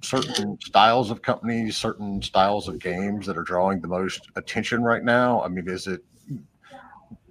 [0.02, 5.04] certain styles of companies, certain styles of games that are drawing the most attention right
[5.04, 5.42] now?
[5.42, 6.02] I mean, is it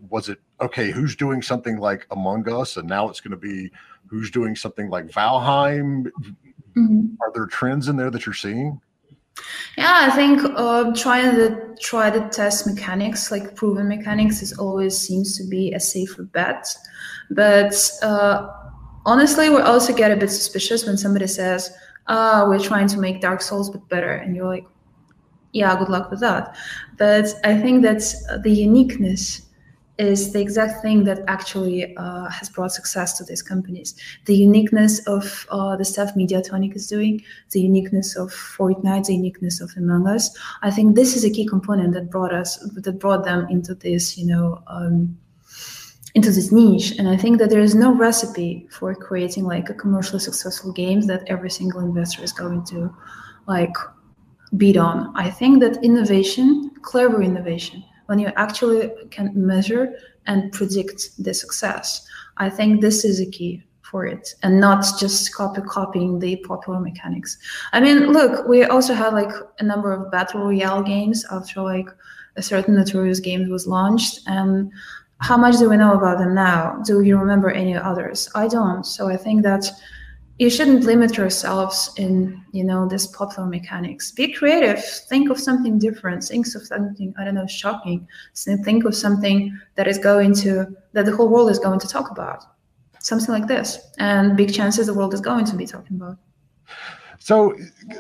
[0.10, 0.92] was it okay?
[0.92, 3.72] Who's doing something like Among Us, and now it's going to be
[4.08, 6.12] who's doing something like Valheim?
[6.76, 7.16] Mm-hmm.
[7.22, 8.82] Are there trends in there that you're seeing?
[9.78, 14.98] Yeah, I think uh, trying to try to test mechanics, like proven mechanics, is always
[14.98, 16.76] seems to be a safer bet.
[17.32, 18.48] But uh,
[19.06, 21.72] honestly, we also get a bit suspicious when somebody says,
[22.08, 24.66] "Ah, oh, we're trying to make Dark Souls but better," and you're like,
[25.54, 26.56] "Yeah, good luck with that."
[26.98, 28.02] But I think that
[28.44, 29.50] the uniqueness
[30.00, 33.96] is the exact thing that actually uh, has brought success to these companies.
[34.26, 39.60] The uniqueness of uh, the stuff Mediatonic is doing, the uniqueness of Fortnite, the uniqueness
[39.60, 40.36] of Among Us.
[40.62, 44.18] I think this is a key component that brought us, that brought them into this,
[44.18, 45.19] you know, um,
[46.16, 46.98] into this niche.
[46.98, 51.02] And I think that there is no recipe for creating like a commercially successful game
[51.02, 52.94] that every single investor is going to
[53.48, 53.76] like
[54.58, 55.14] beat on.
[55.16, 59.94] I think that innovation, clever innovation, when you actually can measure
[60.26, 65.34] and predict the success, I think this is a key for it and not just
[65.34, 67.38] copy copying the popular mechanics.
[67.74, 71.90] I mean, look, we also had like a number of battle royale games after like
[72.36, 74.72] a certain notorious game was launched and
[75.20, 76.82] how much do we know about them now?
[76.86, 78.30] Do you remember any others?
[78.36, 78.86] I don't.
[78.86, 79.70] So I think that
[80.38, 84.12] you shouldn't limit yourselves in you know this popular mechanics.
[84.12, 84.84] Be creative.
[85.10, 86.24] Think of something different.
[86.24, 88.08] Think of something I don't know shocking.
[88.36, 92.10] Think of something that is going to that the whole world is going to talk
[92.10, 92.46] about.
[93.02, 96.18] Something like this, and big chances the world is going to be talking about.
[97.22, 97.54] So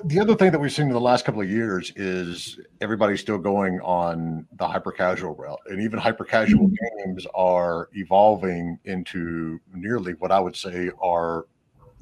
[0.05, 3.37] the other thing that we've seen in the last couple of years is everybody's still
[3.37, 7.05] going on the hyper casual route, and even hyper casual mm-hmm.
[7.05, 11.45] games are evolving into nearly what I would say are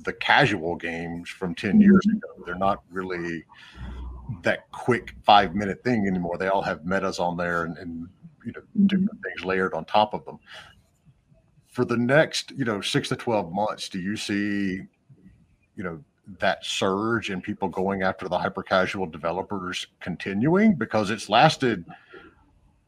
[0.03, 2.17] the casual games from 10 years mm-hmm.
[2.17, 2.27] ago.
[2.45, 3.43] They're not really
[4.43, 6.38] that quick five minute thing anymore.
[6.38, 8.08] They all have metas on there and, and
[8.45, 8.86] you know mm-hmm.
[8.86, 10.38] different things layered on top of them.
[11.67, 14.84] For the next, you know, six to twelve months, do you see,
[15.75, 16.03] you know,
[16.39, 21.85] that surge in people going after the hyper casual developers continuing because it's lasted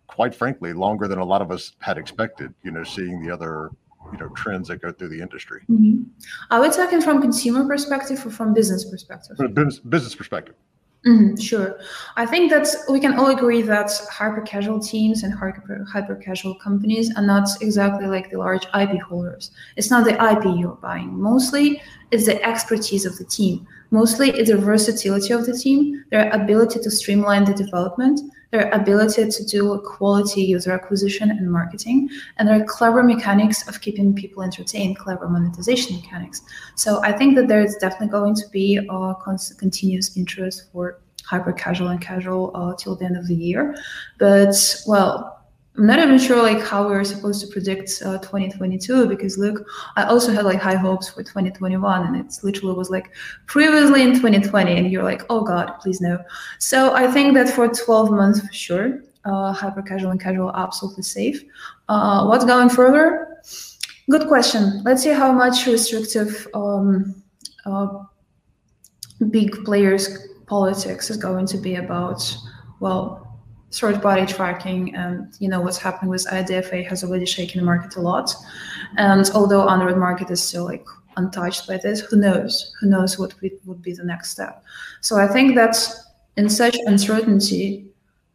[0.08, 3.70] quite frankly longer than a lot of us had expected you know seeing the other
[4.12, 5.62] you know trends that go through the industry.
[5.70, 6.04] Mm-hmm.
[6.52, 9.38] are we talking from consumer perspective or from business perspective?
[9.38, 10.56] From business, business perspective
[11.06, 11.80] Mm-hmm, sure.
[12.18, 17.10] I think that we can all agree that hyper casual teams and hyper casual companies
[17.16, 19.52] are not exactly like the large IP holders.
[19.78, 21.18] It's not the IP you're buying.
[21.18, 21.82] Mostly
[22.12, 23.66] it's the expertise of the team.
[23.92, 28.20] Mostly it's the versatility of the team, their ability to streamline the development,
[28.52, 34.14] their ability to do quality user acquisition and marketing, and their clever mechanics of keeping
[34.14, 36.42] people entertained, clever monetization mechanics.
[36.76, 39.16] So I think that there is definitely going to be a
[39.58, 43.76] continuous interest for hyper casual and casual uh, till the end of the year.
[44.18, 44.56] But
[44.88, 45.39] well,
[45.80, 49.66] I'm not even sure like how we are supposed to predict uh, 2022 because look,
[49.96, 53.12] I also had like high hopes for 2021 and it's literally was like
[53.46, 56.20] previously in 2020 and you're like, oh God, please no.
[56.58, 61.04] So I think that for 12 months for sure, uh, hyper casual and casual absolutely
[61.04, 61.46] safe.
[61.88, 63.42] Uh, what's going further?
[64.10, 64.84] Good question.
[64.84, 67.24] Let's see how much restrictive um,
[67.66, 68.04] uh,
[69.30, 72.36] big players politics is going to be about,
[72.82, 73.29] well,
[73.72, 77.96] third party tracking and you know what's happening with IDFA has already shaken the market
[77.96, 78.34] a lot.
[78.98, 80.86] And although Android market is still like
[81.18, 82.74] untouched by this, who knows?
[82.80, 83.34] Who knows what
[83.66, 84.64] would be the next step?
[85.02, 85.78] So I think that
[86.38, 87.90] in such uncertainty,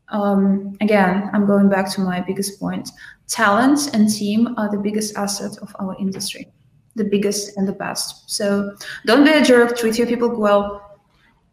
[0.09, 2.91] um, again, I'm going back to my biggest point.
[3.26, 6.47] Talent and team are the biggest asset of our industry,
[6.95, 8.30] the biggest and the best.
[8.30, 8.76] So
[9.07, 9.76] don't be a jerk.
[9.78, 11.01] Treat your people well.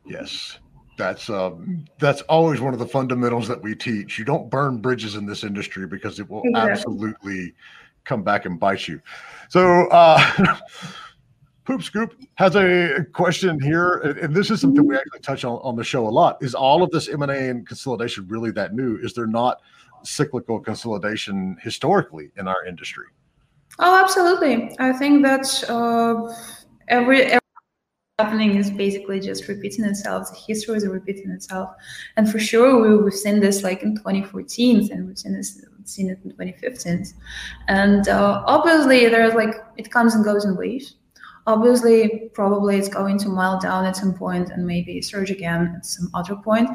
[0.06, 0.58] Yes,
[1.02, 4.20] that's um, that's always one of the fundamentals that we teach.
[4.20, 6.72] You don't burn bridges in this industry because it will exactly.
[6.72, 7.54] absolutely
[8.04, 9.02] come back and bite you.
[9.50, 9.88] So.
[9.88, 10.58] Uh,
[11.64, 15.76] Poop Scoop has a question here, and this is something we actually touch on on
[15.76, 16.42] the show a lot.
[16.42, 18.98] Is all of this M and A and consolidation really that new?
[18.98, 19.62] Is there not
[20.04, 23.06] cyclical consolidation historically in our industry?
[23.78, 24.76] Oh, absolutely.
[24.80, 26.34] I think that uh,
[26.88, 27.32] every
[28.22, 30.30] happening is basically just repeating itself.
[30.30, 31.70] The history is repeating itself,
[32.18, 36.10] and for sure we, have seen this like in 2014, and we've seen this seen
[36.10, 37.06] it in 2015,
[37.68, 40.96] and uh, obviously there's like it comes and goes in waves
[41.48, 45.86] Obviously, probably it's going to melt down at some point and maybe surge again at
[45.86, 46.70] some other point.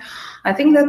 [0.44, 0.88] I think that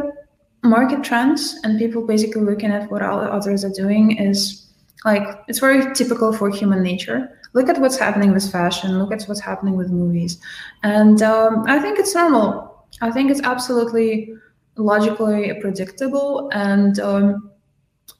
[0.64, 4.66] market trends and people basically looking at what others are doing is
[5.04, 7.37] like it's very typical for human nature.
[7.54, 8.98] Look at what's happening with fashion.
[8.98, 10.38] Look at what's happening with movies,
[10.82, 12.86] and um, I think it's normal.
[13.00, 14.34] I think it's absolutely
[14.76, 17.50] logically predictable, and um,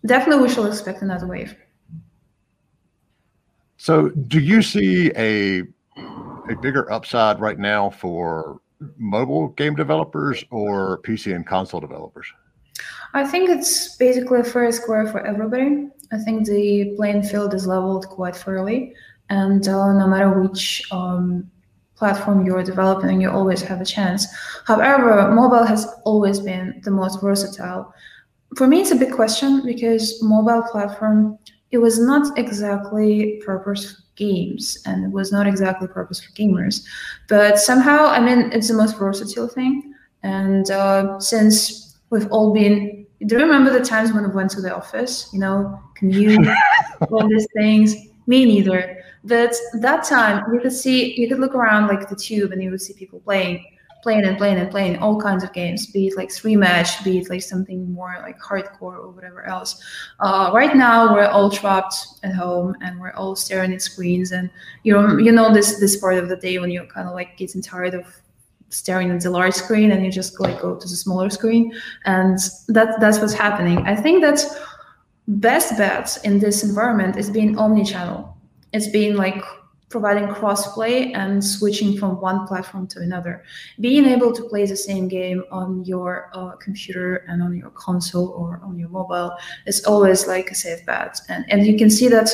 [0.06, 1.54] definitely we shall expect another wave.
[3.76, 5.62] So, do you see a
[6.50, 8.60] a bigger upside right now for
[8.96, 12.32] mobile game developers or PC and console developers?
[13.14, 15.88] I think it's basically a fair square for everybody.
[16.12, 18.94] I think the playing field is leveled quite fairly,
[19.30, 21.50] and uh, no matter which um,
[21.96, 24.26] platform you're developing, you always have a chance.
[24.66, 27.92] However, mobile has always been the most versatile.
[28.56, 31.38] For me, it's a big question because mobile platform
[31.70, 36.84] it was not exactly purpose for games and it was not exactly purpose for gamers
[37.28, 43.06] but somehow i mean it's the most versatile thing and uh, since we've all been
[43.26, 46.48] do you remember the times when we went to the office you know commute
[47.12, 47.94] all these things
[48.26, 52.52] me neither but that time you could see you could look around like the tube
[52.52, 53.64] and you would see people playing
[54.02, 57.18] playing and playing and playing all kinds of games, be it like three match, be
[57.18, 59.82] it like something more like hardcore or whatever else.
[60.20, 64.32] Uh, right now, we're all trapped at home and we're all staring at screens.
[64.32, 64.50] And
[64.84, 67.36] you know, you know this this part of the day when you're kind of like
[67.36, 68.06] getting tired of
[68.70, 71.72] staring at the large screen and you just like go to the smaller screen,
[72.04, 72.38] and
[72.68, 73.78] that that's what's happening.
[73.78, 74.44] I think that
[75.26, 78.37] best bet in this environment is being omni-channel.
[78.72, 79.42] It's been like
[79.88, 83.42] providing crossplay and switching from one platform to another.
[83.80, 88.28] Being able to play the same game on your uh, computer and on your console
[88.28, 89.32] or on your mobile
[89.66, 91.18] is always like a safe bet.
[91.28, 92.30] And, and you can see that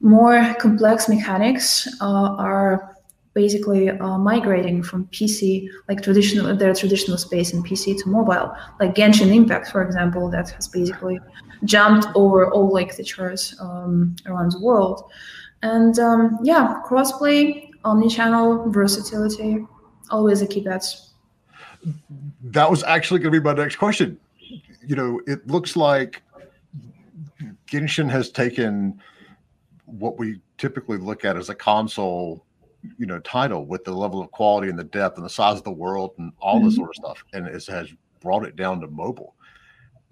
[0.00, 2.96] more complex mechanics uh, are
[3.34, 8.94] basically uh, migrating from PC, like traditional their traditional space in PC to mobile, like
[8.94, 11.18] Genshin Impact, for example, that has basically
[11.64, 15.10] jumped over all like the charts um, around the world.
[15.62, 19.64] And um, yeah, crossplay, omni-channel, versatility,
[20.10, 20.84] always a key bet.
[22.44, 24.18] That was actually going to be my next question.
[24.86, 26.22] You know, it looks like
[27.66, 29.00] Genshin has taken
[29.86, 32.44] what we typically look at as a console,
[32.98, 35.64] you know, title with the level of quality and the depth and the size of
[35.64, 36.66] the world and all mm-hmm.
[36.66, 37.88] this sort of stuff, and it has
[38.20, 39.34] brought it down to mobile.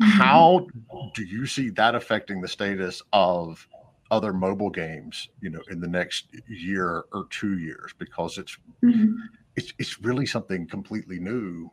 [0.01, 0.11] Mm-hmm.
[0.11, 0.67] How
[1.15, 3.67] do you see that affecting the status of
[4.11, 9.15] other mobile games, you know, in the next year or two years because it's mm-hmm.
[9.57, 11.71] it's it's really something completely new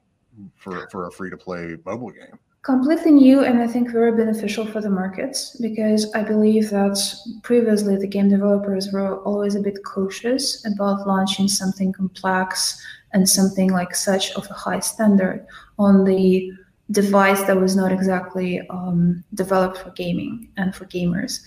[0.55, 2.37] for for a free to play mobile game.
[2.63, 6.99] Completely new and I think very beneficial for the markets because I believe that
[7.41, 12.81] previously the game developers were always a bit cautious about launching something complex
[13.13, 15.47] and something like such of a high standard
[15.79, 16.51] on the
[16.91, 21.41] device that was not exactly um, developed for gaming and for gamers.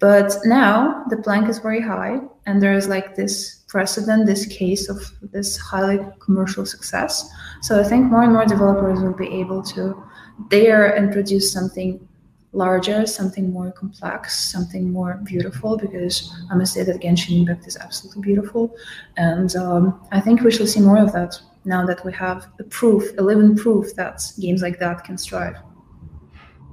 [0.00, 4.88] But now the plank is very high, and there is like this precedent, this case
[4.88, 4.98] of
[5.32, 7.28] this highly commercial success.
[7.62, 10.02] So I think more and more developers will be able to
[10.48, 12.06] dare introduce something
[12.52, 17.76] larger, something more complex, something more beautiful, because I must say that Genshin Impact is
[17.76, 18.76] absolutely beautiful.
[19.16, 22.64] And um, I think we shall see more of that now that we have a
[22.64, 25.56] proof, a living proof that games like that can strive.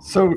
[0.02, 0.34] So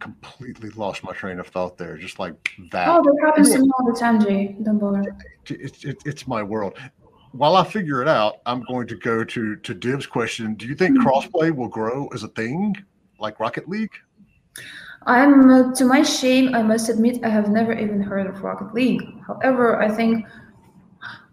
[0.00, 2.34] completely lost my train of thought there, just like
[2.72, 2.88] that.
[2.88, 4.56] Oh, that happens to me all the time, Jay.
[4.62, 5.16] Don't bother.
[5.46, 6.78] It's, it, it's my world.
[7.32, 10.54] while I figure it out, I'm going to go to to Div's question.
[10.54, 11.06] Do you think mm-hmm.
[11.06, 12.74] crossplay will grow as a thing
[13.18, 13.92] like Rocket League?
[15.06, 18.74] I'm uh, to my shame, I must admit, I have never even heard of Rocket
[18.74, 19.02] League.
[19.26, 20.26] However, I think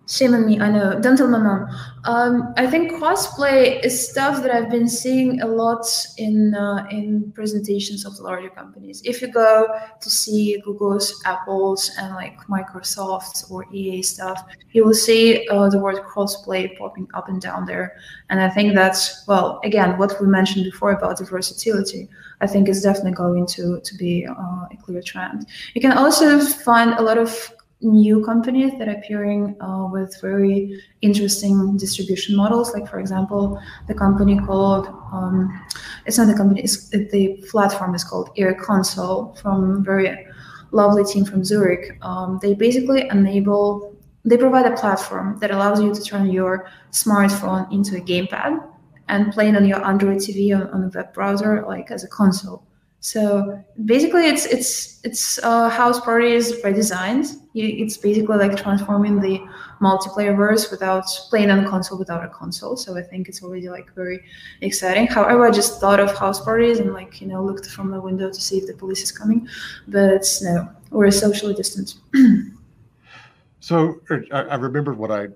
[0.08, 1.00] Shame on me, I know.
[1.00, 1.68] Don't tell my mom.
[2.04, 5.88] Um, I think crossplay is stuff that I've been seeing a lot
[6.18, 9.02] in uh, in presentations of the larger companies.
[9.04, 9.68] If you go
[10.00, 15.80] to see Google's, Apple's, and like Microsoft's or EA stuff, you will see uh, the
[15.80, 17.96] word crossplay popping up and down there.
[18.30, 22.10] And I think that's well, again, what we mentioned before about the versatility.
[22.42, 25.48] I think is definitely going to to be uh, a clear trend.
[25.74, 27.52] You can also find a lot of
[27.86, 32.74] new companies that are appearing uh, with very interesting distribution models.
[32.74, 35.66] Like, for example, the company called, um,
[36.06, 40.28] it's not the company, it's, the platform is called AirConsole from very
[40.72, 41.98] lovely team from Zurich.
[42.02, 47.72] Um, they basically enable, they provide a platform that allows you to turn your smartphone
[47.72, 48.68] into a gamepad
[49.08, 52.08] and play it on your Android TV on, on a web browser, like as a
[52.08, 52.66] console.
[53.06, 57.28] So basically, it's it's it's uh, house parties redesigned.
[57.54, 59.42] It's basically like transforming the
[59.80, 62.76] multiplayer verse without playing on console without a console.
[62.76, 64.22] So I think it's already like very
[64.62, 65.06] exciting.
[65.06, 68.30] However, I just thought of house parties and like you know looked from the window
[68.32, 69.48] to see if the police is coming,
[69.88, 71.94] but no, we're socially distant.
[73.60, 74.02] so
[74.32, 75.28] I, I remember what I,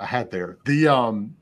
[0.00, 0.56] I had there.
[0.64, 1.36] The um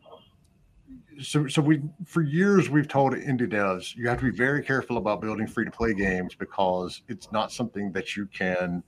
[1.21, 4.99] so so we for years we've told indie devs you have to be very careful
[4.99, 8.83] about building free to play games because it's not something that you can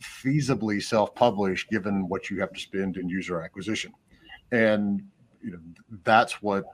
[0.00, 3.92] feasibly self publish given what you have to spend in user acquisition.
[4.50, 5.02] And
[5.42, 5.58] you know
[6.04, 6.64] that's what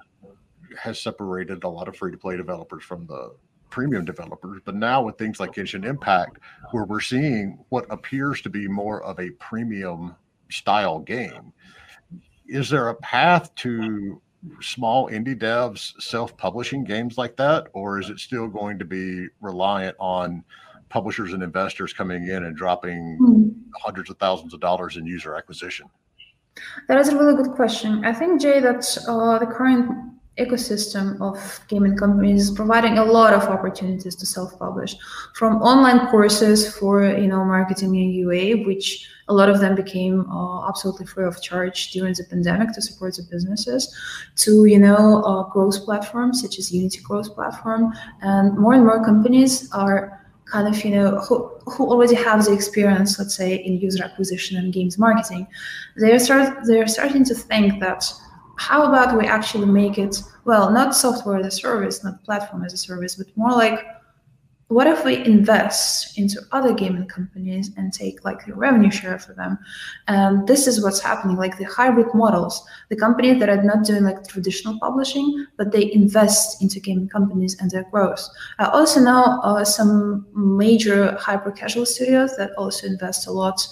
[0.78, 3.34] has separated a lot of free to play developers from the
[3.70, 4.60] premium developers.
[4.64, 6.38] But now with things like Genshin Impact
[6.70, 10.14] where we're seeing what appears to be more of a premium
[10.48, 11.52] style game
[12.48, 14.20] is there a path to
[14.60, 19.96] small indie devs self-publishing games like that, or is it still going to be reliant
[19.98, 20.44] on
[20.88, 23.48] publishers and investors coming in and dropping mm-hmm.
[23.74, 25.88] hundreds of thousands of dollars in user acquisition?
[26.88, 28.04] That is a really good question.
[28.04, 33.32] I think Jay, that uh, the current ecosystem of gaming companies is providing a lot
[33.32, 34.96] of opportunities to self-publish,
[35.34, 40.30] from online courses for you know marketing and UA, which a lot of them became
[40.30, 43.94] uh, absolutely free of charge during the pandemic to support the businesses,
[44.36, 49.04] to you know uh, growth platforms such as Unity Growth Platform, and more and more
[49.04, 53.80] companies are kind of you know who, who already have the experience let's say in
[53.80, 55.46] user acquisition and games marketing.
[55.96, 58.04] They're start they're starting to think that
[58.56, 62.72] how about we actually make it well not software as a service not platform as
[62.72, 63.84] a service but more like
[64.68, 69.32] what if we invest into other gaming companies and take like the revenue share for
[69.32, 69.58] them?
[70.08, 74.02] And this is what's happening like the hybrid models the companies that are not doing
[74.02, 78.28] like traditional publishing but they invest into gaming companies and their growth.
[78.58, 83.64] I also know uh, some major hyper casual studios that also invest a lot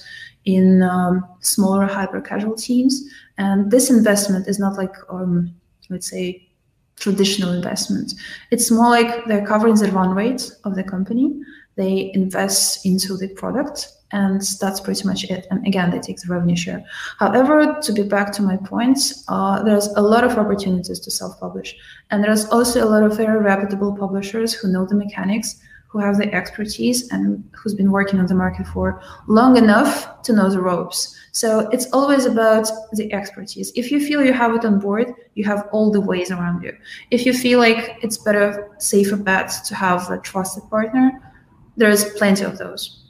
[0.44, 5.54] in um, smaller hyper casual teams and this investment is not like, um,
[5.90, 6.48] let's say,
[6.96, 8.14] traditional investment.
[8.50, 11.40] It's more like they're covering the run rate of the company.
[11.76, 15.46] They invest into the product, and that's pretty much it.
[15.50, 16.84] And again, they take the revenue share.
[17.18, 21.74] However, to be back to my points, uh, there's a lot of opportunities to self-publish,
[22.10, 25.56] and there's also a lot of very reputable publishers who know the mechanics
[25.94, 30.32] who have the expertise and who's been working on the market for long enough to
[30.32, 31.16] know the ropes.
[31.30, 33.70] So it's always about the expertise.
[33.76, 36.76] If you feel you have it on board, you have all the ways around you.
[37.12, 41.32] If you feel like it's better, safer bet to have a trusted partner,
[41.76, 43.04] there's plenty of those.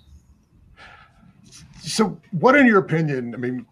[1.81, 3.67] So, what, in your opinion, I mean,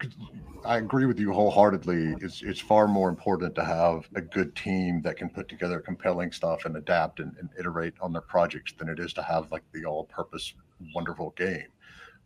[0.65, 2.15] I agree with you wholeheartedly.
[2.21, 6.31] It's it's far more important to have a good team that can put together compelling
[6.31, 9.63] stuff and adapt and, and iterate on their projects than it is to have like
[9.73, 10.53] the all-purpose
[10.95, 11.67] wonderful game.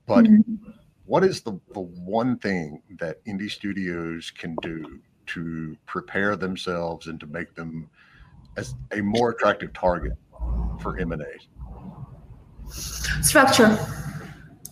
[0.06, 0.70] But mm-hmm.
[1.06, 7.20] what is the the one thing that indie studios can do to prepare themselves and
[7.20, 7.90] to make them
[8.56, 10.14] as a more attractive target
[10.82, 12.72] for M and A?
[13.24, 13.78] Structure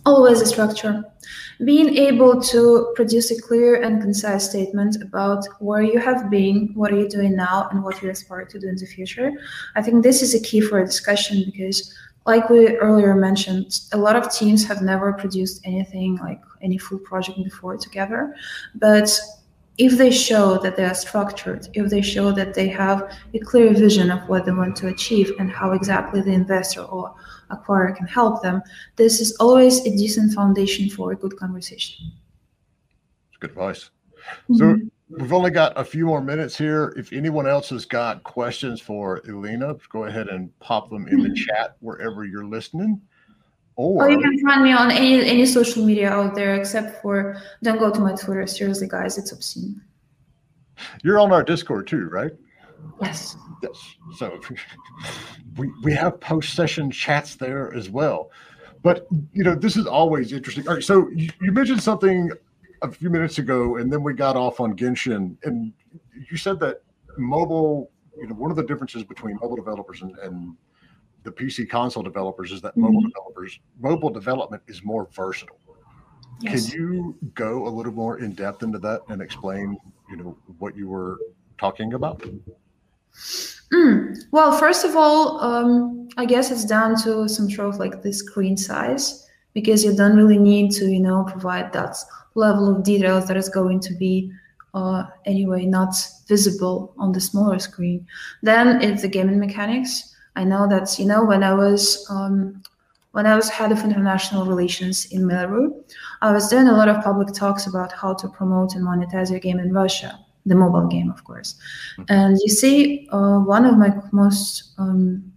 [0.06, 1.03] always a structure.
[1.64, 6.91] Being able to produce a clear and concise statement about where you have been, what
[6.91, 9.32] are you doing now, and what you aspire to do in the future.
[9.76, 11.93] I think this is a key for a discussion because,
[12.26, 16.99] like we earlier mentioned, a lot of teams have never produced anything like any full
[16.99, 18.36] project before together.
[18.76, 19.18] But
[19.78, 23.74] if they show that they are structured, if they show that they have a clear
[23.74, 27.14] vision of what they want to achieve and how exactly the investor or
[27.52, 28.62] acquirer can help them,
[28.96, 32.12] this is always a decent foundation for a good conversation.
[33.30, 33.89] It's good advice.
[34.54, 35.22] So mm-hmm.
[35.22, 36.93] we've only got a few more minutes here.
[36.98, 41.30] If anyone else has got questions for Elena, go ahead and pop them in the
[41.30, 41.36] mm-hmm.
[41.36, 43.02] chat wherever you're listening.
[43.78, 47.41] Or, or you can find me on any any social media out there except for
[47.62, 48.48] don't go to my Twitter.
[48.48, 49.82] Seriously, guys, it's obscene.
[51.04, 52.32] You're on our Discord too, right?
[53.02, 53.38] Yes.
[53.62, 53.96] Yes.
[54.18, 54.40] So
[55.58, 58.32] we we have post session chats there as well.
[58.82, 60.68] But you know, this is always interesting.
[60.68, 62.32] All right, so you, you mentioned something
[62.82, 65.74] a few minutes ago, and then we got off on Genshin, and
[66.30, 66.84] you said that
[67.18, 67.92] mobile.
[68.18, 70.56] You know, one of the differences between mobile developers and, and
[71.24, 72.84] the PC console developers is that mm-hmm.
[72.84, 75.60] mobile developers mobile development is more versatile.
[76.42, 76.70] Yes.
[76.70, 79.78] Can you go a little more in depth into that and explain,
[80.10, 81.18] you know, what you were
[81.58, 82.24] talking about?
[83.74, 84.18] Mm.
[84.32, 88.13] Well, first of all, um, I guess it's down to some sort of like the
[88.13, 91.95] screen size because you don't really need to, you know, provide that
[92.36, 94.32] level of details that is going to be
[94.76, 95.95] uh, anyway not
[96.28, 98.05] visible on the smaller screen.
[98.43, 100.13] Then it's the gaming mechanics.
[100.36, 102.61] I know that you know when I was um,
[103.13, 105.84] when I was head of international relations in Mail.ru,
[106.22, 109.39] I was doing a lot of public talks about how to promote and monetize your
[109.39, 111.56] game in Russia, the mobile game, of course.
[112.10, 115.32] And you see, uh, one of my most um,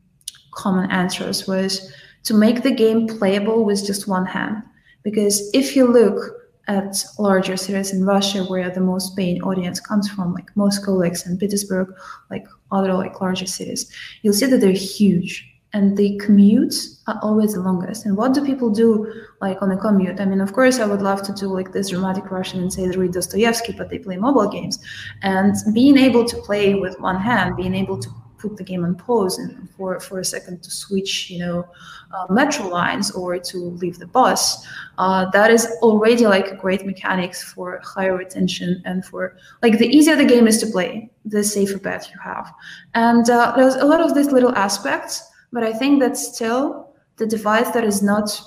[0.53, 1.93] common answers was
[2.25, 4.63] to make the game playable with just one hand.
[5.03, 6.35] Because if you look
[6.67, 11.17] at larger cities in Russia where the most paying audience comes from, like Moscow, like
[11.17, 11.41] St.
[11.41, 11.95] Petersburg,
[12.31, 13.91] like other like larger cities,
[14.23, 18.07] you'll see that they're huge and the commutes are always the longest.
[18.07, 20.21] And what do people do like on a commute?
[20.21, 22.89] I mean, of course, I would love to do like this dramatic Russian and say
[22.89, 24.79] read Dostoevsky, but they play mobile games.
[25.23, 28.09] And being able to play with one hand, being able to
[28.39, 31.69] put the game on pause and for, for a second to switch, you know,
[32.13, 34.67] uh, metro lines or to leave the bus.
[34.97, 39.87] Uh, that is already like a great mechanics for higher retention and for like the
[39.87, 42.53] easier the game is to play, the safer bet you have.
[42.95, 47.27] And uh, there's a lot of these little aspects, but I think that still the
[47.27, 48.41] device that is not,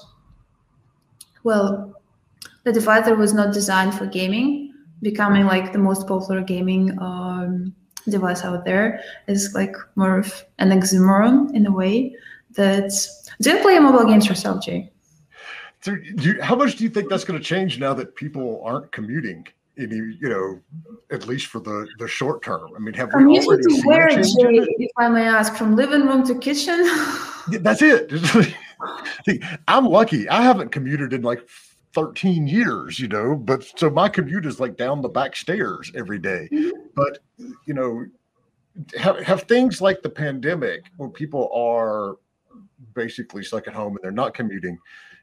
[1.44, 2.02] well,
[2.64, 7.74] the device that was not designed for gaming becoming like the most popular gaming um,
[8.08, 12.16] device out there is like more of an oxymoron in a way
[12.52, 12.92] that
[13.42, 14.92] do you play mobile games yourself jay
[16.42, 19.46] how much do you think that's going to change now that people aren't commuting
[19.78, 20.60] any you know
[21.12, 22.72] at least for the the short term.
[22.76, 26.36] I mean have we already seen where, if i may ask from living room to
[26.36, 26.84] kitchen.
[27.50, 28.12] Yeah, that's it.
[29.68, 30.30] I'm lucky.
[30.30, 31.48] I haven't commuted in like
[31.94, 36.20] 13 years, you know, but so my commute is like down the back stairs every
[36.20, 36.48] day.
[36.52, 36.70] Mm-hmm.
[36.96, 37.20] But,
[37.66, 38.06] you know,
[38.98, 42.18] have, have things like the pandemic where people are
[42.94, 44.78] basically stuck at home and they're not commuting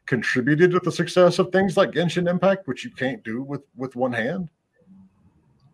[0.09, 3.94] contributed to the success of things like Genshin Impact, which you can't do with with
[3.94, 4.48] one hand?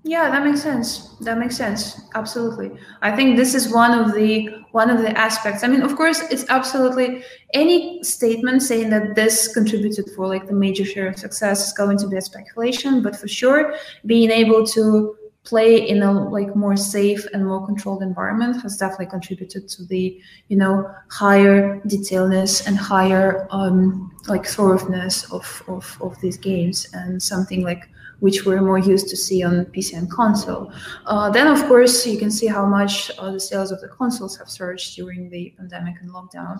[0.07, 1.17] Yeah, that makes sense.
[1.21, 2.03] That makes sense.
[2.15, 2.73] Absolutely.
[3.01, 5.65] I think this is one of the one of the aspects.
[5.65, 7.25] I mean, of course, it's absolutely
[7.55, 11.97] any statement saying that this contributed for like the major share of success is going
[11.99, 16.77] to be a speculation, but for sure, being able to play in a like more
[16.77, 20.19] safe and more controlled environment has definitely contributed to the
[20.49, 27.23] you know higher detailness and higher um like thoroughness of of, of these games and
[27.23, 27.89] something like
[28.21, 30.73] which we're more used to see on PC and console.
[31.05, 34.37] Uh, then, of course, you can see how much uh, the sales of the consoles
[34.39, 36.59] have surged during the pandemic and lockdown.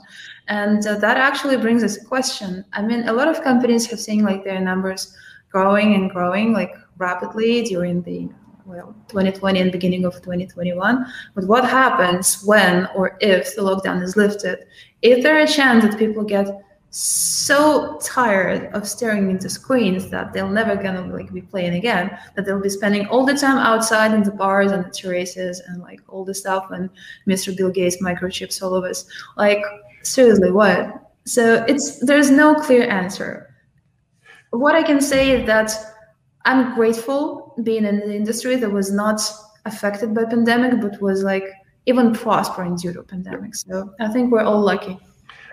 [0.49, 2.67] And uh, that actually brings us a question.
[2.75, 5.17] I mean, a lot of companies have seen like their numbers
[5.51, 8.29] growing and growing like rapidly during the
[9.09, 14.67] 2020 and beginning of 2021 but what happens when or if the lockdown is lifted?
[15.03, 16.47] Is there a chance that people get
[16.91, 22.47] so tired of staring into screens that they'll never gonna like be playing again that
[22.47, 26.01] they'll be spending all the time outside in the bars and the terraces and like
[26.07, 26.89] all the stuff and
[27.27, 29.07] mr bill gates microchips all of us?
[29.37, 29.63] Like
[30.03, 31.11] seriously what?
[31.25, 33.55] So it's there's no clear answer.
[34.51, 35.73] What i can say is that
[36.45, 39.21] i'm grateful being in the industry that was not
[39.65, 41.45] affected by pandemic but was like
[41.87, 43.55] even prospering due to pandemic.
[43.55, 44.99] So i think we're all lucky.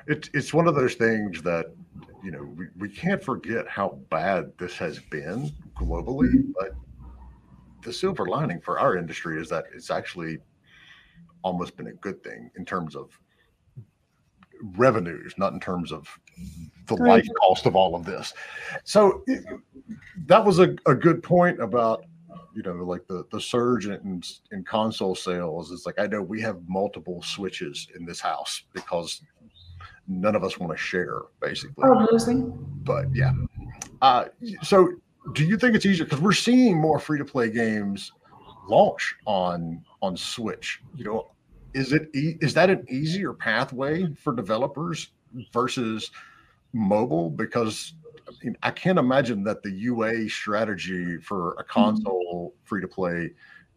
[0.07, 1.67] It's it's one of those things that
[2.23, 6.51] you know we, we can't forget how bad this has been globally mm-hmm.
[6.59, 6.71] but
[7.83, 10.37] the silver lining for our industry is that it's actually
[11.43, 13.09] almost been a good thing in terms of
[14.75, 16.07] revenues not in terms of
[16.87, 18.33] the life cost of all of this
[18.83, 19.23] so
[20.25, 22.05] that was a, a good point about
[22.55, 26.41] you know like the the surge in, in console sales it's like i know we
[26.41, 29.21] have multiple switches in this house because
[30.11, 31.83] none of us want to share, basically.
[31.83, 32.43] Obviously.
[32.83, 33.31] But yeah.
[34.01, 34.25] Uh,
[34.61, 34.89] so
[35.33, 38.11] do you think it's easier because we're seeing more free to play games
[38.67, 40.81] launch on on Switch?
[40.95, 41.31] You know,
[41.73, 45.09] is it is that an easier pathway for developers
[45.53, 46.11] versus
[46.73, 47.29] mobile?
[47.29, 47.93] Because
[48.27, 51.71] I, mean, I can't imagine that the UA strategy for a mm-hmm.
[51.71, 52.65] console mm-hmm.
[52.65, 53.31] free to play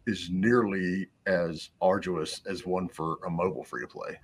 [0.07, 4.19] is nearly as arduous as one for a mobile free to play.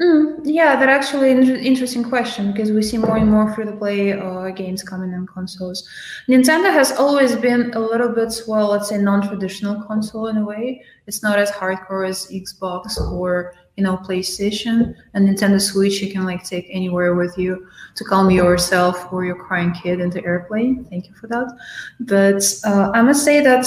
[0.00, 4.48] Mm, yeah, that actually an interesting question because we see more and more free-to-play uh,
[4.48, 5.86] games coming on consoles.
[6.28, 10.82] Nintendo has always been a little bit, well, let's say, non-traditional console in a way.
[11.06, 14.94] It's not as hardcore as Xbox or you know PlayStation.
[15.12, 19.36] And Nintendo Switch you can like take anywhere with you to calm yourself or your
[19.36, 20.84] crying kid into airplane.
[20.84, 21.54] Thank you for that.
[22.00, 23.66] But uh, I must say that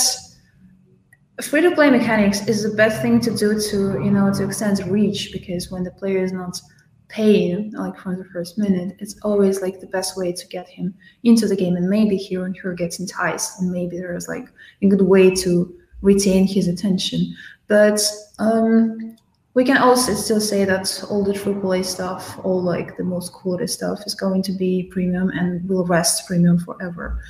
[1.42, 4.80] free to play mechanics is the best thing to do to you know to extend
[4.88, 6.60] reach because when the player is not
[7.08, 10.94] paying like from the first minute it's always like the best way to get him
[11.24, 14.48] into the game and maybe he or her gets enticed and maybe there's like
[14.82, 17.36] a good way to retain his attention
[17.68, 18.02] but
[18.40, 19.18] um
[19.56, 23.68] we can also still say that all the AAA stuff, all like the most quality
[23.68, 27.22] stuff, is going to be premium and will rest premium forever.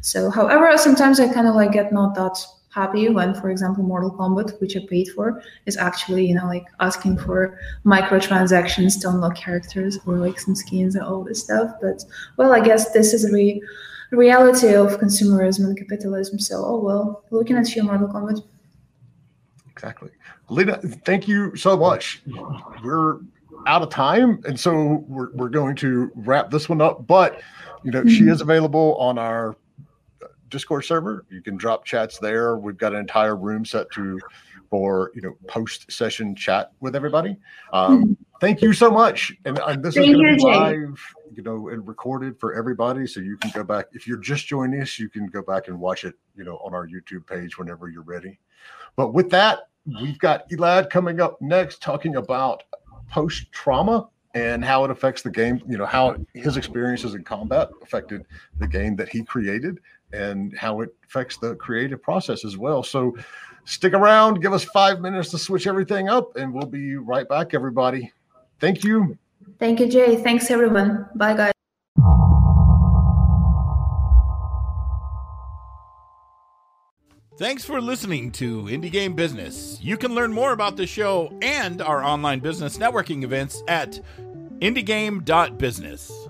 [0.00, 2.42] So, however, sometimes I kind of like get not that
[2.74, 6.66] happy when, for example, Mortal Kombat, which I paid for, is actually, you know, like
[6.80, 11.76] asking for microtransactions to unlock characters or like some skins and all this stuff.
[11.80, 12.04] But
[12.36, 13.62] well, I guess this is a re-
[14.10, 16.38] reality of consumerism and capitalism.
[16.38, 18.42] So, oh well, looking at you, Mortal Kombat.
[19.70, 20.10] Exactly.
[20.48, 22.22] Lena, thank you so much.
[22.82, 23.20] We're
[23.66, 27.06] out of time, and so we're, we're going to wrap this one up.
[27.06, 27.40] But
[27.82, 28.08] you know, mm-hmm.
[28.08, 29.56] she is available on our
[30.54, 31.26] Discord server.
[31.30, 32.56] You can drop chats there.
[32.56, 34.20] We've got an entire room set to
[34.70, 37.36] for you know post session chat with everybody.
[37.72, 39.32] Um, thank you so much.
[39.44, 41.00] And, and this thank is going to be live,
[41.34, 43.86] you know, and recorded for everybody, so you can go back.
[43.94, 46.72] If you're just joining us, you can go back and watch it, you know, on
[46.72, 48.38] our YouTube page whenever you're ready.
[48.94, 49.68] But with that,
[50.00, 52.62] we've got Elad coming up next, talking about
[53.10, 55.60] post trauma and how it affects the game.
[55.66, 58.24] You know how his experiences in combat affected
[58.58, 59.80] the game that he created
[60.14, 62.82] and how it affects the creative process as well.
[62.82, 63.16] So
[63.64, 67.54] stick around, give us five minutes to switch everything up, and we'll be right back,
[67.54, 68.12] everybody.
[68.60, 69.18] Thank you.
[69.58, 70.16] Thank you, Jay.
[70.16, 71.06] Thanks, everyone.
[71.14, 71.52] Bye, guys.
[77.36, 79.80] Thanks for listening to Indie Game Business.
[79.82, 84.00] You can learn more about the show and our online business networking events at
[84.60, 86.23] indiegame.business.